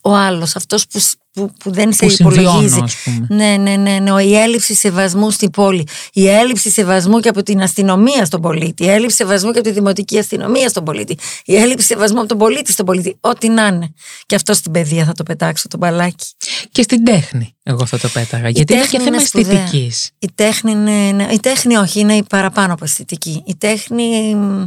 ο 0.06 0.16
άλλος, 0.16 0.56
αυτός 0.56 0.88
που, 0.88 1.00
σ- 1.00 1.14
που, 1.34 1.52
που 1.60 1.72
δεν 1.72 1.94
σε 1.94 2.06
Που 2.06 2.12
υπολογίζει. 2.20 2.52
συμβιώνω, 2.58 2.84
ας 2.84 2.96
πούμε. 3.04 3.28
Ναι, 3.30 3.58
ναι, 3.58 3.76
ναι, 3.76 4.00
ναι. 4.00 4.24
Η 4.24 4.36
έλλειψη 4.38 4.74
σεβασμού 4.76 5.32
στην 5.32 5.50
πόλη. 5.50 5.88
Η 6.14 6.28
έλλειψη 6.28 6.70
σεβασμού 6.72 7.20
και 7.20 7.30
από 7.30 7.44
την 7.44 7.62
αστυνομία 7.62 8.26
στον 8.26 8.42
πολίτη. 8.42 8.84
Η 8.84 8.90
έλλειψη 8.90 9.16
σεβασμού 9.16 9.52
και 9.52 9.60
από 9.60 9.68
τη 9.68 9.74
δημοτική 9.74 10.18
αστυνομία 10.20 10.70
στον 10.70 10.84
πολίτη. 10.84 11.18
Η 11.46 11.56
έλλειψη 11.56 11.86
σεβασμού 11.86 12.20
από 12.20 12.28
τον 12.28 12.38
πολίτη 12.38 12.72
στον 12.72 12.86
πολίτη. 12.86 13.18
Ό,τι 13.20 13.50
να 13.50 13.68
είναι. 13.68 13.94
Και 14.26 14.36
αυτό 14.36 14.54
στην 14.54 14.72
παιδεία 14.72 15.06
θα 15.06 15.14
το 15.14 15.24
πετάξω, 15.24 15.68
το 15.68 15.78
μπαλάκι. 15.78 16.26
Και 16.72 16.82
στην 16.82 17.04
τέχνη, 17.04 17.56
εγώ 17.64 17.86
θα 17.86 17.98
το 18.00 18.08
πέταγα. 18.08 18.50
γιατί 18.50 18.74
είναι 18.74 18.82
και 18.82 18.88
τέχνη 18.90 19.04
θέμα 19.06 19.16
είναι 19.18 19.26
σπουδαία. 19.26 19.62
αισθητικής. 19.64 20.10
Η 20.20 20.28
τέχνη 20.36 20.72
είναι. 20.72 21.12
ναι, 21.12 21.28
Η 21.34 21.40
τέχνη 21.40 21.76
όχι, 21.76 22.00
είναι 22.00 22.14
η 22.16 22.24
παραπάνω 22.30 22.74
από 22.74 22.84
αισθητική. 22.84 23.44
Η 23.46 23.56
τέχνη 23.56 24.36
μ, 24.36 24.64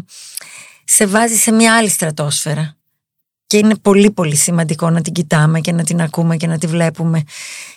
σε 0.85 1.07
βάζει 1.07 1.35
σε 1.37 1.53
μια 1.53 1.77
άλλη 1.77 1.89
στρατόσφαιρα. 1.89 2.77
Και 3.47 3.57
είναι 3.57 3.77
πολύ 3.77 4.11
πολύ 4.11 4.37
σημαντικό 4.37 4.91
να 4.91 5.01
την 5.01 5.13
κοιτάμε 5.13 5.61
και 5.61 5.73
να 5.73 5.83
την 5.83 6.01
ακούμε 6.01 6.37
και 6.37 6.47
να 6.47 6.59
τη 6.59 6.67
βλέπουμε. 6.67 7.23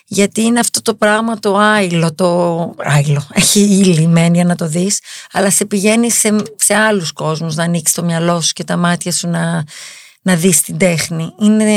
Γιατί 0.06 0.42
είναι 0.42 0.60
αυτό 0.60 0.82
το 0.82 0.94
πράγμα 0.96 1.40
το 1.40 1.58
άειλο, 1.58 2.14
το 2.14 2.74
άειλο, 2.78 3.28
έχει 3.34 3.60
ύλη 3.60 4.08
μένει 4.08 4.44
να 4.44 4.56
το 4.56 4.68
δεις, 4.68 5.00
αλλά 5.32 5.50
σε 5.50 5.66
πηγαίνει 5.66 6.12
σε, 6.12 6.36
σε 6.56 6.76
άλλους 6.76 7.12
κόσμους 7.12 7.56
να 7.56 7.64
ανοίξεις 7.64 7.96
το 7.96 8.04
μυαλό 8.04 8.42
σου 8.42 8.54
και 8.54 8.64
τα 8.64 8.78
μάτια 8.78 9.12
σου 9.12 9.28
να, 9.28 9.64
να 10.22 10.36
δεις 10.36 10.62
την 10.62 10.78
τέχνη. 10.78 11.34
Είναι, 11.40 11.74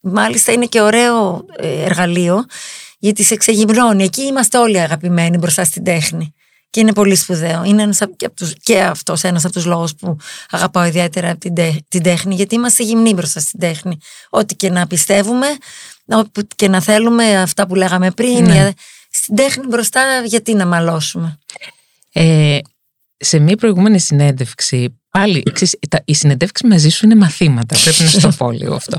μάλιστα 0.00 0.52
είναι 0.52 0.66
και 0.66 0.80
ωραίο 0.80 1.44
ε, 1.56 1.82
εργαλείο 1.82 2.44
γιατί 2.98 3.22
σε 3.24 3.36
ξεγυμνώνει. 3.36 4.04
Εκεί 4.04 4.22
είμαστε 4.22 4.58
όλοι 4.58 4.80
αγαπημένοι 4.80 5.38
μπροστά 5.38 5.64
στην 5.64 5.84
τέχνη. 5.84 6.34
Και 6.72 6.80
είναι 6.80 6.92
πολύ 6.92 7.14
σπουδαίο. 7.14 7.64
Είναι 7.64 7.82
ένας, 7.82 8.02
απ' 8.02 8.16
και, 8.16 8.26
απ' 8.26 8.36
τους, 8.36 8.52
και 8.62 8.82
αυτός 8.82 9.22
ένας 9.22 9.44
από 9.44 9.52
τους 9.54 9.64
λόγους 9.64 9.94
που 9.94 10.16
αγαπάω 10.50 10.84
ιδιαίτερα 10.84 11.36
την, 11.36 11.54
τε- 11.54 11.76
την 11.88 12.02
τέχνη, 12.02 12.34
γιατί 12.34 12.54
είμαστε 12.54 12.82
γυμνοί 12.82 13.14
μπροστά 13.14 13.40
στην 13.40 13.60
τέχνη. 13.60 13.98
Ό,τι 14.30 14.54
και 14.54 14.70
να 14.70 14.86
πιστεύουμε, 14.86 15.46
όπου 16.06 16.46
και 16.56 16.68
να 16.68 16.80
θέλουμε, 16.80 17.40
αυτά 17.40 17.66
που 17.66 17.74
λέγαμε 17.74 18.10
πριν, 18.10 18.44
Ναι. 18.44 18.52
για- 18.52 18.72
στην 19.10 19.36
τέχνη 19.36 19.66
μπροστά 19.66 20.22
γιατί 20.24 20.54
να 20.54 20.66
μαλώσουμε. 20.66 21.38
Ε, 22.12 22.58
σε 23.16 23.38
μια 23.38 23.56
προηγούμενη 23.56 23.98
συνέντευξη, 24.00 25.01
πάλι, 25.12 25.42
ξέρεις, 25.52 25.76
τα, 25.88 26.00
οι 26.04 26.14
συνεντεύξεις 26.14 26.68
μαζί 26.68 26.88
σου 26.88 27.04
είναι 27.04 27.14
μαθήματα, 27.14 27.76
πρέπει 27.82 28.02
να 28.02 28.08
σου 28.08 28.20
το 28.20 28.32
πω 28.38 28.50
λίγο 28.50 28.74
αυτό. 28.74 28.98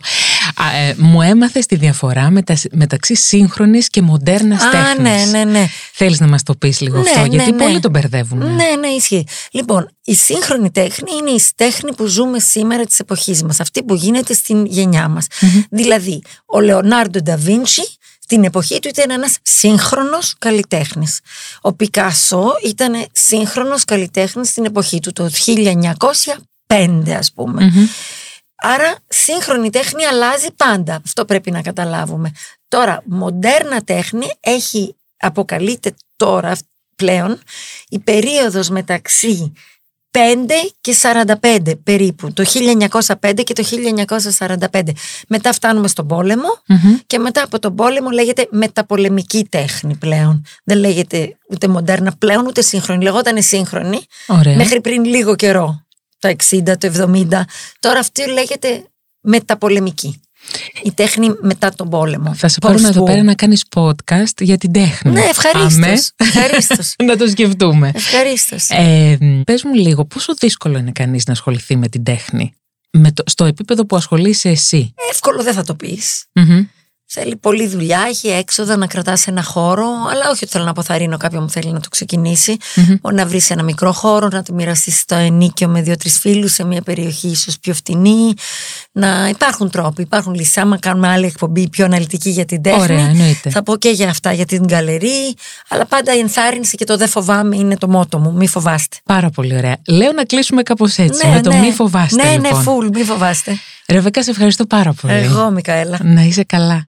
Α, 0.56 0.78
ε, 0.78 0.96
μου 0.98 1.22
έμαθες 1.22 1.66
τη 1.66 1.76
διαφορά 1.76 2.30
μετα, 2.30 2.58
μεταξύ 2.72 3.16
σύγχρονης 3.16 3.88
και 3.90 4.02
μοντέρνας 4.02 4.64
Α, 4.64 4.70
τέχνης. 4.70 5.32
ναι, 5.32 5.38
ναι, 5.38 5.52
ναι. 5.52 5.68
Θέλεις 5.94 6.20
να 6.20 6.28
μας 6.28 6.44
το 6.44 6.56
πεις 6.56 6.80
λίγο 6.82 6.98
Ναι, 7.02 7.10
αυτό, 7.10 7.22
ναι, 7.22 7.28
γιατί 7.28 7.52
ναι. 7.52 7.64
πολλοί 7.64 7.80
τον 7.80 7.92
μπερδεύουν. 7.92 8.38
Ναι, 8.38 8.76
ναι, 8.80 8.88
ισχύει. 8.88 9.28
Λοιπόν, 9.52 9.90
η 10.04 10.16
σύγχρονη 10.16 10.72
τέχνη 10.72 11.12
είναι 11.20 11.30
η 11.30 11.42
τέχνη 11.56 11.94
που 11.94 12.06
ζούμε 12.06 12.40
σήμερα 12.40 12.84
της 12.86 13.00
εποχής 13.00 13.44
μας, 13.44 13.60
αυτή 13.60 13.84
που 13.84 13.96
γίνεται 13.96 14.34
στην 14.34 14.66
γενιά 14.66 15.08
μας. 15.08 15.28
Δηλαδή, 15.70 16.22
ο 16.46 16.60
Λεωνάρντο 16.60 17.20
Νταβίντσι 17.22 17.82
στην 18.24 18.44
εποχή 18.44 18.80
του 18.80 18.88
ήταν 18.88 19.10
ένας 19.10 19.38
σύγχρονος 19.42 20.36
καλλιτέχνης. 20.40 21.20
Ο 21.62 21.74
Πικάσο 21.74 22.52
ήταν 22.64 23.06
σύγχρονος 23.12 23.86
καλλιτέχνης 23.86 24.50
στην 24.50 24.66
εποχή 24.66 25.00
του, 25.00 25.12
το 25.12 25.30
1905 26.68 27.16
ας 27.18 27.32
πούμε. 27.34 27.64
Μμμ. 27.64 27.88
Άρα 28.56 28.96
σύγχρονη 29.08 29.70
τέχνη 29.70 30.06
αλλάζει 30.06 30.52
πάντα. 30.56 31.02
Αυτό 31.06 31.26
πρέπει 31.26 31.52
να 31.52 31.62
καταλάβουμε. 31.62 32.32
Τώρα, 32.68 33.04
μοντέρνα 33.06 33.82
τέχνη 33.82 34.26
έχει, 34.40 34.96
αποκαλείται 35.18 35.94
τώρα 36.16 36.58
πλέον, 36.96 37.40
η 37.90 38.00
περίοδος 38.00 38.70
μεταξύ 38.70 39.54
5 40.18 40.20
και 40.82 40.96
45 41.42 41.58
περίπου, 41.84 42.34
το 42.34 42.44
1905 43.20 43.44
και 43.44 43.54
το 43.54 43.64
1945. 44.72 44.82
Μετά 45.28 45.54
φτάνουμε 45.54 45.88
στον 45.88 46.08
πόλεμο 46.08 46.48
Μμμ. 46.68 46.98
και 47.08 47.20
μετά 47.20 47.44
από 47.44 47.60
τον 47.60 47.76
πόλεμο 47.76 48.10
λέγεται 48.10 48.48
μεταπολεμική 48.52 49.48
τέχνη 49.50 49.96
πλέον. 49.96 50.46
Δεν 50.64 50.78
λέγεται 50.78 51.38
ούτε 51.50 51.68
μοντέρνα 51.68 52.14
πλέον 52.18 52.46
ούτε 52.46 52.62
σύγχρονη. 52.62 53.04
Λεγόταν 53.04 53.42
σύγχρονη 53.42 54.00
Ωραία. 54.28 54.56
μέχρι 54.56 54.82
πριν 54.82 55.06
λίγο 55.06 55.36
καιρό, 55.36 55.86
το 56.20 56.36
60, 56.50 56.64
το 56.78 56.92
70. 57.32 57.42
Τώρα 57.80 58.00
αυτή 58.00 58.30
λέγεται 58.30 58.84
μεταπολεμική. 59.22 60.22
Η 60.84 60.92
τέχνη 60.92 61.30
μετά 61.42 61.74
τον 61.74 61.90
πόλεμο. 61.90 62.34
Θα 62.36 62.48
σε 62.48 62.60
πάρουμε 62.60 62.88
εδώ 62.88 63.02
Post-war. 63.04 63.06
πέρα 63.06 63.24
να 63.24 63.34
κάνεις 63.34 63.64
podcast 63.76 64.42
για 64.42 64.58
την 64.58 64.72
τέχνη. 64.72 65.12
Ναι, 65.12 65.20
Πάμε 65.20 65.30
ευχαρίστως. 65.30 66.12
ευχαρίστως. 66.16 66.96
να 67.06 67.18
το 67.18 67.28
σκεφτούμε. 67.28 67.92
ευχαρίστως. 67.96 68.70
Ε, 68.70 69.18
πες 69.46 69.64
μου 69.64 69.74
λίγο, 69.74 70.06
πόσο 70.06 70.34
δύσκολο 70.34 70.78
είναι 70.78 70.92
κανείς 70.92 71.26
να 71.26 71.34
ασχοληθεί 71.34 71.76
με 71.76 71.88
την 71.88 72.04
τέχνη, 72.04 72.54
με 72.92 73.12
το, 73.12 73.24
στο 73.26 73.46
επίπεδο 73.46 73.86
που 73.86 73.96
ασχολείσαι 73.96 74.50
εσύ. 74.50 74.94
Εύκολο 75.12 75.44
δεν 75.44 75.54
θα 75.54 75.64
το 75.64 75.76
πεις. 75.76 76.26
Μμμ. 76.34 76.66
Θέλει 77.16 77.36
πολλή 77.36 77.68
δουλειά, 77.68 78.06
έχει 78.08 78.28
έξοδα 78.28 78.78
να 78.78 78.88
κρατάς 78.88 79.28
ένα 79.28 79.44
χώρο, 79.44 79.86
αλλά 80.12 80.30
όχι 80.32 80.44
ότι 80.44 80.48
θέλω 80.48 80.64
να 80.64 80.70
αποθαρρύνω 80.70 81.18
κάποιον 81.18 81.46
που 81.46 81.52
θέλει 81.52 81.72
να 81.72 81.80
το 81.80 81.90
ξεκινήσει. 81.90 82.58
Μμμ. 82.76 82.96
Μπορεί 83.02 83.16
να 83.16 83.26
βρεις 83.26 83.50
ένα 83.50 83.64
μικρό 83.64 83.92
χώρο, 83.92 84.28
να 84.32 84.44
το 84.44 84.54
μοιραστείς 84.54 85.00
στο 85.00 85.16
ενίκιο 85.16 85.68
με 85.68 85.82
δύο-τρεις 85.82 86.20
φίλους 86.20 86.54
σε 86.54 86.64
μια 86.64 86.82
περιοχή 86.82 87.28
ίσως 87.28 87.60
πιο 87.60 87.74
φτηνή. 87.74 88.34
Να 88.92 89.28
υπάρχουν 89.30 89.70
τρόποι, 89.70 90.02
υπάρχουν 90.02 90.34
λύσεις. 90.34 90.58
Άμα 90.58 90.80
κάνουμε 90.80 91.08
άλλη 91.08 91.26
εκπομπή 91.26 91.70
πιο 91.70 91.86
αναλυτική 91.86 92.30
για 92.30 92.46
την 92.46 92.62
τέχνη, 92.62 92.82
Ωραία, 92.82 93.06
εννοείται. 93.08 93.50
θα 93.50 93.64
πω 93.64 93.78
και 93.78 93.90
για 93.90 94.10
αυτά, 94.10 94.32
για 94.34 94.46
την 94.46 94.64
γκαλερί. 94.64 95.36
Αλλά 95.70 95.86
πάντα 95.86 96.16
η 96.16 96.20
ενθάρρυνση 96.20 96.78
και 96.78 96.86
το 96.86 96.98
δεν 96.98 97.08
φοβάμαι 97.08 97.56
είναι 97.56 97.78
το 97.78 97.88
μότο 97.88 98.20
μου. 98.20 98.34
Μη 98.34 98.48
φοβάστε. 98.48 98.98
Πάρα 99.06 99.30
πολύ 99.30 99.56
ωραία. 99.58 99.78
Λέω 99.88 100.12
να 100.12 100.24
κλείσουμε 100.24 100.64
κάπως 100.64 100.98
έτσι, 100.98 101.28
με 101.28 101.42
το 101.42 101.54
μη 101.54 101.72
φοβάστε 101.72 102.24
Ναι, 102.24 102.32
λοιπόν. 102.32 102.58
ναι, 102.58 102.64
φουλ, 102.64 102.88
μη 102.94 103.04
φοβάστε. 103.04 103.58
Ρεβέκα, 103.88 104.24
σε 104.24 104.32
ευχαριστώ 104.32 104.66
πάρα 104.66 104.94
πολύ. 105.02 105.14
Εγώ, 105.14 105.50
Μικαέλα. 105.50 106.00
Να 106.04 106.22
είσαι 106.22 106.44
καλά. 106.44 106.82